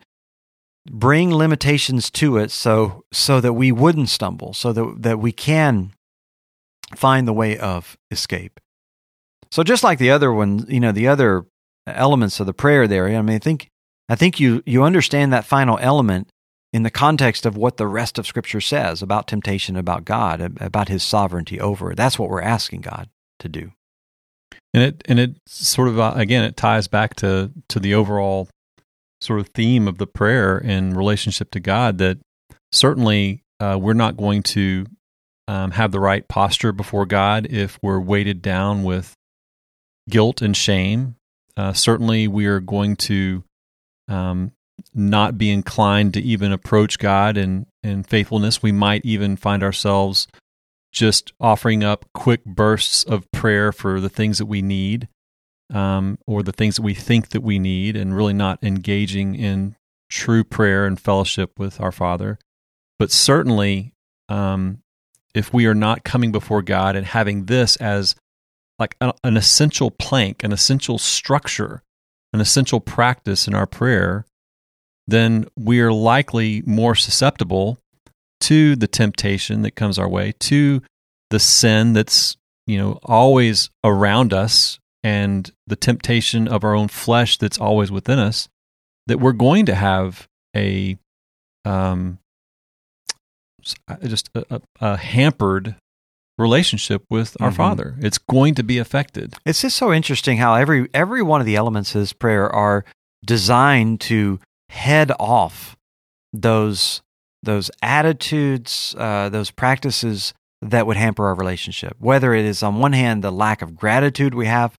bring 0.90 1.34
limitations 1.34 2.10
to 2.10 2.36
it 2.36 2.50
so 2.50 3.04
so 3.10 3.40
that 3.40 3.54
we 3.54 3.72
wouldn't 3.72 4.10
stumble 4.10 4.52
so 4.52 4.70
that 4.72 4.96
that 4.98 5.18
we 5.18 5.32
can 5.32 5.92
find 6.94 7.26
the 7.26 7.32
way 7.32 7.56
of 7.58 7.96
escape. 8.10 8.60
So 9.50 9.62
just 9.62 9.84
like 9.84 9.98
the 9.98 10.10
other 10.10 10.32
one, 10.32 10.66
you 10.68 10.80
know, 10.80 10.92
the 10.92 11.08
other 11.08 11.46
elements 11.86 12.40
of 12.40 12.46
the 12.46 12.52
prayer 12.52 12.86
there, 12.86 13.06
I 13.06 13.22
mean, 13.22 13.36
I 13.36 13.38
think 13.38 13.68
I 14.08 14.14
think 14.14 14.40
you 14.40 14.62
you 14.66 14.82
understand 14.82 15.32
that 15.32 15.44
final 15.44 15.78
element 15.80 16.28
in 16.74 16.82
the 16.82 16.90
context 16.90 17.46
of 17.46 17.56
what 17.56 17.76
the 17.76 17.86
rest 17.86 18.18
of 18.18 18.26
scripture 18.26 18.60
says 18.60 19.00
about 19.00 19.28
temptation 19.28 19.76
about 19.76 20.04
God, 20.04 20.40
about 20.60 20.88
his 20.88 21.04
sovereignty 21.04 21.60
over 21.60 21.92
it. 21.92 21.94
That's 21.94 22.18
what 22.18 22.28
we're 22.28 22.42
asking 22.42 22.80
God 22.80 23.08
to 23.38 23.48
do. 23.48 23.70
And 24.74 24.82
it 24.82 25.04
and 25.06 25.20
it 25.20 25.36
sort 25.46 25.86
of 25.86 26.00
uh, 26.00 26.14
again 26.16 26.42
it 26.42 26.56
ties 26.56 26.88
back 26.88 27.14
to 27.16 27.52
to 27.68 27.78
the 27.78 27.94
overall 27.94 28.48
sort 29.20 29.38
of 29.38 29.50
theme 29.50 29.86
of 29.86 29.98
the 29.98 30.06
prayer 30.08 30.58
in 30.58 30.94
relationship 30.94 31.52
to 31.52 31.60
God 31.60 31.98
that 31.98 32.18
certainly 32.72 33.44
uh, 33.60 33.78
we're 33.80 33.92
not 33.92 34.16
going 34.16 34.42
to 34.42 34.86
um, 35.46 35.70
have 35.70 35.92
the 35.92 36.00
right 36.00 36.26
posture 36.26 36.72
before 36.72 37.06
God 37.06 37.46
if 37.48 37.78
we're 37.82 38.00
weighted 38.00 38.42
down 38.42 38.82
with 38.82 39.14
guilt 40.10 40.42
and 40.42 40.56
shame. 40.56 41.14
Uh, 41.56 41.72
certainly, 41.72 42.26
we 42.26 42.46
are 42.46 42.58
going 42.58 42.96
to 42.96 43.44
um, 44.08 44.50
not 44.94 45.36
be 45.36 45.50
inclined 45.50 46.14
to 46.14 46.20
even 46.20 46.52
approach 46.52 46.98
God 46.98 47.36
in, 47.36 47.66
in 47.82 48.02
faithfulness. 48.02 48.62
We 48.62 48.72
might 48.72 49.04
even 49.04 49.36
find 49.36 49.62
ourselves 49.62 50.28
just 50.92 51.32
offering 51.40 51.82
up 51.82 52.06
quick 52.14 52.44
bursts 52.44 53.02
of 53.04 53.30
prayer 53.32 53.72
for 53.72 54.00
the 54.00 54.08
things 54.08 54.38
that 54.38 54.46
we 54.46 54.62
need 54.62 55.08
um, 55.72 56.18
or 56.26 56.42
the 56.42 56.52
things 56.52 56.76
that 56.76 56.82
we 56.82 56.94
think 56.94 57.30
that 57.30 57.42
we 57.42 57.58
need, 57.58 57.96
and 57.96 58.16
really 58.16 58.32
not 58.32 58.62
engaging 58.62 59.34
in 59.34 59.74
true 60.08 60.44
prayer 60.44 60.86
and 60.86 61.00
fellowship 61.00 61.58
with 61.58 61.80
our 61.80 61.92
Father. 61.92 62.38
But 62.98 63.10
certainly, 63.10 63.94
um, 64.28 64.82
if 65.34 65.52
we 65.52 65.66
are 65.66 65.74
not 65.74 66.04
coming 66.04 66.30
before 66.30 66.62
God 66.62 66.96
and 66.96 67.06
having 67.06 67.46
this 67.46 67.76
as 67.76 68.14
like 68.78 68.96
a, 69.00 69.12
an 69.24 69.36
essential 69.36 69.90
plank, 69.90 70.44
an 70.44 70.52
essential 70.52 70.98
structure, 70.98 71.82
an 72.32 72.40
essential 72.40 72.80
practice 72.80 73.48
in 73.48 73.54
our 73.54 73.66
prayer, 73.66 74.26
then 75.06 75.46
we 75.56 75.80
are 75.80 75.92
likely 75.92 76.62
more 76.66 76.94
susceptible 76.94 77.78
to 78.40 78.76
the 78.76 78.86
temptation 78.86 79.62
that 79.62 79.72
comes 79.72 79.98
our 79.98 80.08
way, 80.08 80.32
to 80.38 80.82
the 81.30 81.38
sin 81.38 81.92
that's, 81.92 82.36
you 82.66 82.78
know, 82.78 82.98
always 83.02 83.70
around 83.82 84.32
us 84.32 84.78
and 85.02 85.52
the 85.66 85.76
temptation 85.76 86.48
of 86.48 86.64
our 86.64 86.74
own 86.74 86.88
flesh 86.88 87.36
that's 87.36 87.58
always 87.58 87.90
within 87.90 88.18
us, 88.18 88.48
that 89.06 89.20
we're 89.20 89.32
going 89.32 89.66
to 89.66 89.74
have 89.74 90.26
a 90.56 90.96
um, 91.64 92.18
just 94.04 94.28
a, 94.34 94.60
a, 94.80 94.96
hampered 94.96 95.76
relationship 96.36 97.02
with 97.08 97.36
our 97.40 97.48
mm-hmm. 97.48 97.56
Father. 97.56 97.96
It's 98.00 98.18
going 98.18 98.54
to 98.56 98.62
be 98.62 98.78
affected. 98.78 99.34
It's 99.46 99.62
just 99.62 99.76
so 99.76 99.92
interesting 99.92 100.38
how 100.38 100.54
every 100.54 100.88
every 100.92 101.22
one 101.22 101.40
of 101.40 101.46
the 101.46 101.56
elements 101.56 101.94
of 101.94 102.02
this 102.02 102.12
prayer 102.12 102.48
are 102.50 102.84
designed 103.24 104.00
to 104.02 104.40
head 104.68 105.12
off 105.18 105.76
those 106.32 107.02
those 107.42 107.70
attitudes, 107.82 108.94
uh, 108.98 109.28
those 109.28 109.50
practices 109.50 110.32
that 110.62 110.86
would 110.86 110.96
hamper 110.96 111.26
our 111.26 111.34
relationship. 111.34 111.94
Whether 111.98 112.34
it 112.34 112.44
is 112.44 112.62
on 112.62 112.78
one 112.78 112.94
hand 112.94 113.22
the 113.22 113.30
lack 113.30 113.62
of 113.62 113.76
gratitude 113.76 114.34
we 114.34 114.46
have 114.46 114.74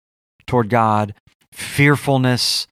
toward 0.48 0.70
God, 0.70 1.14
fearfulness, 1.52 2.68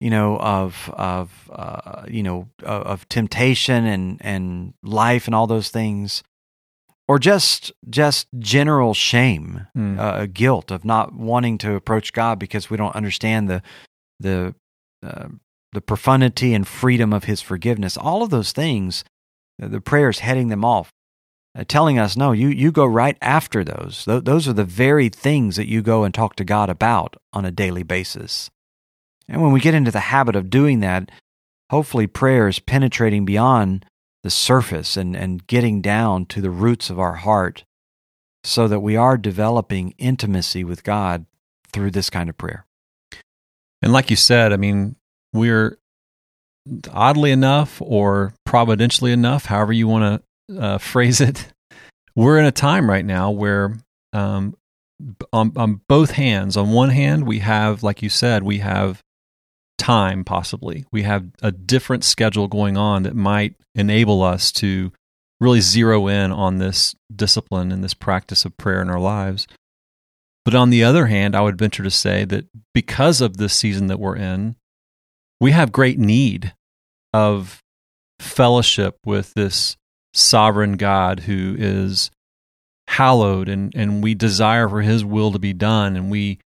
you 0.00 0.10
know, 0.10 0.38
of 0.38 0.90
of 0.96 1.50
uh, 1.52 2.04
you 2.08 2.22
know 2.22 2.48
of, 2.62 2.82
of 2.82 3.08
temptation 3.08 3.84
and 3.86 4.18
and 4.20 4.74
life 4.82 5.26
and 5.26 5.34
all 5.34 5.46
those 5.46 5.68
things, 5.68 6.22
or 7.08 7.18
just 7.18 7.72
just 7.88 8.26
general 8.38 8.94
shame, 8.94 9.66
mm. 9.76 9.98
uh, 9.98 10.26
guilt 10.26 10.70
of 10.70 10.84
not 10.84 11.12
wanting 11.12 11.58
to 11.58 11.74
approach 11.74 12.12
God 12.12 12.38
because 12.38 12.70
we 12.70 12.76
don't 12.76 12.96
understand 12.96 13.48
the 13.48 13.62
the 14.18 14.54
uh, 15.04 15.28
the 15.72 15.80
profundity 15.80 16.54
and 16.54 16.66
freedom 16.66 17.12
of 17.12 17.24
His 17.24 17.40
forgiveness. 17.40 17.96
All 17.96 18.22
of 18.22 18.30
those 18.30 18.52
things, 18.52 19.04
uh, 19.62 19.68
the 19.68 19.80
prayers 19.80 20.20
heading 20.20 20.48
them 20.48 20.64
off, 20.64 20.92
uh, 21.56 21.64
telling 21.66 21.98
us, 21.98 22.16
no, 22.16 22.32
you 22.32 22.48
you 22.48 22.72
go 22.72 22.86
right 22.86 23.16
after 23.20 23.64
those. 23.64 24.04
Th- 24.04 24.24
those 24.24 24.48
are 24.48 24.52
the 24.52 24.64
very 24.64 25.08
things 25.08 25.56
that 25.56 25.68
you 25.68 25.82
go 25.82 26.04
and 26.04 26.14
talk 26.14 26.36
to 26.36 26.44
God 26.44 26.70
about 26.70 27.16
on 27.32 27.44
a 27.44 27.50
daily 27.50 27.82
basis. 27.82 28.50
And 29.28 29.40
when 29.40 29.52
we 29.52 29.60
get 29.60 29.74
into 29.74 29.90
the 29.90 30.00
habit 30.00 30.36
of 30.36 30.50
doing 30.50 30.80
that, 30.80 31.10
hopefully 31.70 32.06
prayer 32.06 32.48
is 32.48 32.58
penetrating 32.58 33.24
beyond 33.24 33.86
the 34.22 34.30
surface 34.30 34.96
and, 34.96 35.16
and 35.16 35.46
getting 35.46 35.80
down 35.80 36.26
to 36.26 36.40
the 36.40 36.50
roots 36.50 36.90
of 36.90 36.98
our 36.98 37.14
heart 37.14 37.64
so 38.44 38.68
that 38.68 38.80
we 38.80 38.96
are 38.96 39.16
developing 39.16 39.94
intimacy 39.98 40.64
with 40.64 40.84
God 40.84 41.26
through 41.72 41.90
this 41.90 42.10
kind 42.10 42.28
of 42.28 42.36
prayer. 42.36 42.66
And 43.80 43.92
like 43.92 44.10
you 44.10 44.16
said, 44.16 44.52
I 44.52 44.56
mean, 44.56 44.96
we're 45.32 45.78
oddly 46.90 47.32
enough 47.32 47.80
or 47.80 48.34
providentially 48.46 49.12
enough, 49.12 49.46
however 49.46 49.72
you 49.72 49.88
want 49.88 50.22
to 50.48 50.60
uh, 50.60 50.78
phrase 50.78 51.20
it, 51.20 51.52
we're 52.14 52.38
in 52.38 52.44
a 52.44 52.52
time 52.52 52.88
right 52.88 53.04
now 53.04 53.30
where 53.30 53.76
um, 54.12 54.54
on, 55.32 55.52
on 55.56 55.80
both 55.88 56.12
hands, 56.12 56.56
on 56.56 56.70
one 56.70 56.90
hand, 56.90 57.26
we 57.26 57.40
have, 57.40 57.82
like 57.82 58.02
you 58.02 58.08
said, 58.08 58.42
we 58.42 58.58
have 58.58 59.00
time 59.78 60.24
possibly. 60.24 60.84
We 60.92 61.02
have 61.02 61.26
a 61.42 61.50
different 61.50 62.04
schedule 62.04 62.46
going 62.46 62.76
on 62.76 63.02
that 63.02 63.16
might 63.16 63.56
enable 63.74 64.22
us 64.22 64.52
to 64.52 64.92
really 65.40 65.60
zero 65.60 66.06
in 66.06 66.30
on 66.30 66.58
this 66.58 66.94
discipline 67.14 67.72
and 67.72 67.82
this 67.82 67.94
practice 67.94 68.44
of 68.44 68.56
prayer 68.56 68.80
in 68.80 68.90
our 68.90 69.00
lives. 69.00 69.48
But 70.44 70.54
on 70.54 70.70
the 70.70 70.84
other 70.84 71.06
hand, 71.06 71.34
I 71.34 71.40
would 71.40 71.58
venture 71.58 71.82
to 71.82 71.90
say 71.90 72.24
that 72.26 72.46
because 72.74 73.20
of 73.20 73.36
this 73.36 73.54
season 73.54 73.88
that 73.88 73.98
we're 73.98 74.16
in, 74.16 74.56
we 75.42 75.50
have 75.50 75.72
great 75.72 75.98
need 75.98 76.54
of 77.12 77.60
fellowship 78.20 78.96
with 79.04 79.34
this 79.34 79.76
sovereign 80.14 80.76
God 80.76 81.20
who 81.20 81.56
is 81.58 82.12
hallowed 82.86 83.48
and, 83.48 83.72
and 83.74 84.04
we 84.04 84.14
desire 84.14 84.68
for 84.68 84.82
his 84.82 85.04
will 85.04 85.32
to 85.32 85.40
be 85.40 85.52
done 85.52 85.96
and 85.96 86.12
we 86.12 86.38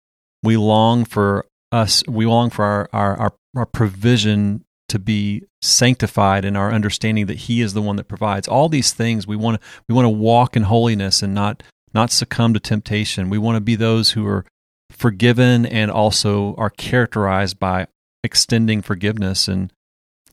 we 0.44 0.56
long 0.56 1.04
for 1.04 1.46
us, 1.74 2.04
we 2.08 2.26
long 2.26 2.50
for 2.50 2.64
our, 2.64 2.90
our, 2.94 3.18
our, 3.18 3.34
our 3.58 3.66
provision 3.66 4.64
to 4.88 4.98
be 4.98 5.44
sanctified 5.62 6.46
in 6.46 6.56
our 6.56 6.72
understanding 6.72 7.26
that 7.26 7.38
he 7.38 7.60
is 7.60 7.74
the 7.74 7.82
one 7.82 7.98
that 7.98 8.08
provides. 8.08 8.48
All 8.48 8.70
these 8.70 8.94
things 8.94 9.28
we 9.28 9.36
want 9.36 9.60
to 9.60 9.68
we 9.90 9.96
want 9.96 10.06
to 10.06 10.10
walk 10.10 10.56
in 10.56 10.64
holiness 10.64 11.22
and 11.22 11.34
not 11.34 11.64
not 11.94 12.12
succumb 12.12 12.54
to 12.54 12.62
temptation. 12.62 13.30
We 13.30 13.40
want 13.40 13.58
to 13.58 13.62
be 13.62 13.76
those 13.76 14.12
who 14.12 14.26
are 14.26 14.46
forgiven 14.90 15.66
and 15.66 15.92
also 15.92 16.56
are 16.56 16.70
characterized 16.70 17.60
by 17.60 17.88
extending 18.26 18.82
forgiveness. 18.82 19.48
And 19.48 19.72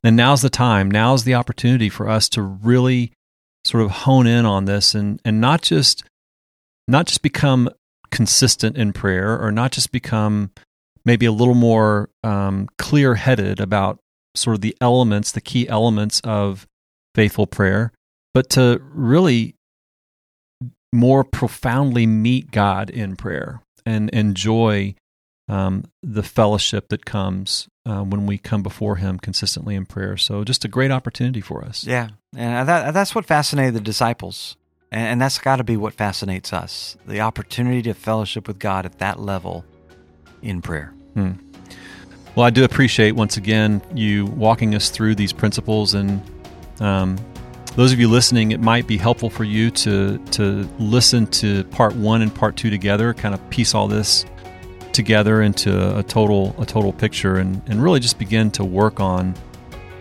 and 0.03 0.17
now's 0.17 0.43
the 0.43 0.51
time. 0.51 0.91
Now's 0.91 1.23
the 1.23 1.35
opportunity 1.35 1.89
for 1.89 2.09
us 2.09 2.29
to 2.31 2.43
really 2.43 3.13
sort 3.65 3.85
of 3.85 3.91
hone 3.91 4.27
in 4.27 4.45
on 4.45 4.65
this 4.65 4.95
and 4.95 5.21
and 5.25 5.41
not 5.41 5.63
just 5.63 6.03
not 6.89 7.07
just 7.07 7.23
become 7.23 7.71
consistent 8.11 8.77
in 8.77 8.93
prayer 8.93 9.41
or 9.41 9.53
not 9.53 9.73
just 9.73 9.93
become 9.93 10.51
maybe 11.05 11.27
a 11.27 11.33
little 11.33 11.55
more 11.55 12.11
um, 12.23 12.69
clear 12.79 13.15
headed 13.15 13.61
about 13.61 13.99
sort 14.35 14.55
of 14.55 14.61
the 14.61 14.77
elements, 14.81 15.33
the 15.33 15.41
key 15.41 15.69
elements 15.69 16.21
of 16.25 16.67
faithful 17.15 17.47
prayer, 17.47 17.93
but 18.35 18.51
to 18.51 18.81
really 18.93 19.55
more 20.93 21.25
profoundly 21.25 22.07
meet 22.07 22.51
God 22.51 22.91
in 22.91 23.17
prayer 23.17 23.63
and 23.85 24.11
enjoy 24.11 24.95
um, 25.49 25.85
the 26.03 26.23
fellowship 26.23 26.89
that 26.89 27.05
comes 27.05 27.69
uh, 27.85 28.03
when 28.03 28.27
we 28.27 28.39
come 28.39 28.63
before 28.63 28.97
Him 28.97 29.19
consistently 29.19 29.75
in 29.75 29.87
prayer. 29.87 30.17
So, 30.17 30.45
just 30.45 30.65
a 30.65 30.69
great 30.69 30.91
opportunity 30.91 31.41
for 31.41 31.65
us. 31.65 31.85
Yeah, 31.85 32.11
and 32.37 32.69
that, 32.69 32.95
that's 32.95 33.15
what 33.15 33.27
fascinated 33.27 33.75
the 33.75 33.81
disciples, 33.81 34.57
and, 34.91 35.03
and 35.03 35.21
that's 35.21 35.39
got 35.39 35.57
to 35.57 35.65
be 35.65 35.77
what 35.77 35.95
fascinates 35.95 36.53
us: 36.53 36.97
the 37.07 37.21
opportunity 37.21 37.83
to 37.83 37.95
fellowship 37.95 38.47
with 38.47 38.59
God 38.59 38.87
at 38.87 38.99
that 38.99 39.19
level 39.19 39.65
in 40.43 40.63
prayer. 40.63 40.95
Hmm. 41.15 41.33
Well, 42.35 42.47
I 42.47 42.51
do 42.51 42.65
appreciate 42.65 43.13
once 43.13 43.37
again 43.37 43.83
you 43.95 44.27
walking 44.27 44.75
us 44.75 44.91
through 44.91 45.17
these 45.17 45.33
principles, 45.33 45.93
and 45.93 46.23
um, 46.81 47.19
those 47.77 47.93
of 47.93 48.01
you 48.01 48.09
listening, 48.09 48.53
it 48.53 48.61
might 48.61 48.87
be 48.87 48.97
helpful 48.97 49.29
for 49.29 49.45
you 49.45 49.71
to 49.73 50.19
to 50.19 50.69
listen 50.79 51.27
to 51.27 51.65
part 51.65 51.95
one 51.95 52.23
and 52.23 52.35
part 52.35 52.57
two 52.57 52.71
together, 52.71 53.13
kind 53.13 53.35
of 53.35 53.51
piece 53.51 53.75
all 53.75 53.89
this 53.89 54.25
together 54.93 55.43
into 55.43 55.99
a 55.99 56.03
total 56.03 56.55
a 56.59 56.67
total 56.67 56.93
picture, 56.93 57.37
and 57.37 57.61
and 57.69 57.83
really 57.83 58.01
just 58.01 58.19
begin 58.19 58.51
to 58.53 58.65
work 58.65 59.01
on 59.01 59.35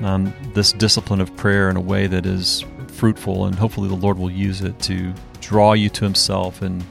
um, 0.02 0.34
this 0.54 0.72
discipline 0.74 1.22
of 1.22 1.36
prayer 1.38 1.70
in 1.70 1.78
a 1.78 1.82
way 1.82 2.08
that 2.08 2.26
is 2.26 2.66
fruitful, 2.88 3.46
and 3.46 3.56
hopefully 3.56 3.88
the 3.88 3.96
Lord 3.96 4.18
will 4.18 4.32
use 4.32 4.62
it 4.62 4.80
to 4.82 5.14
draw 5.40 5.74
you 5.74 5.90
to 5.90 6.04
Himself 6.04 6.62
and 6.62 6.84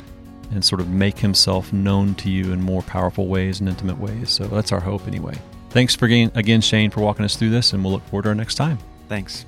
and 0.50 0.64
sort 0.64 0.80
of 0.80 0.88
make 0.88 1.18
himself 1.18 1.72
known 1.72 2.14
to 2.16 2.30
you 2.30 2.52
in 2.52 2.60
more 2.60 2.82
powerful 2.82 3.26
ways 3.28 3.60
and 3.60 3.68
intimate 3.68 3.98
ways. 3.98 4.30
So 4.30 4.44
that's 4.44 4.72
our 4.72 4.80
hope 4.80 5.06
anyway. 5.06 5.34
Thanks 5.70 5.94
for 5.94 6.06
again, 6.06 6.32
again 6.34 6.60
Shane, 6.60 6.90
for 6.90 7.00
walking 7.00 7.24
us 7.24 7.36
through 7.36 7.50
this, 7.50 7.72
and 7.72 7.84
we'll 7.84 7.92
look 7.92 8.06
forward 8.06 8.24
to 8.24 8.30
our 8.30 8.34
next 8.34 8.56
time. 8.56 8.78
Thanks. 9.08 9.46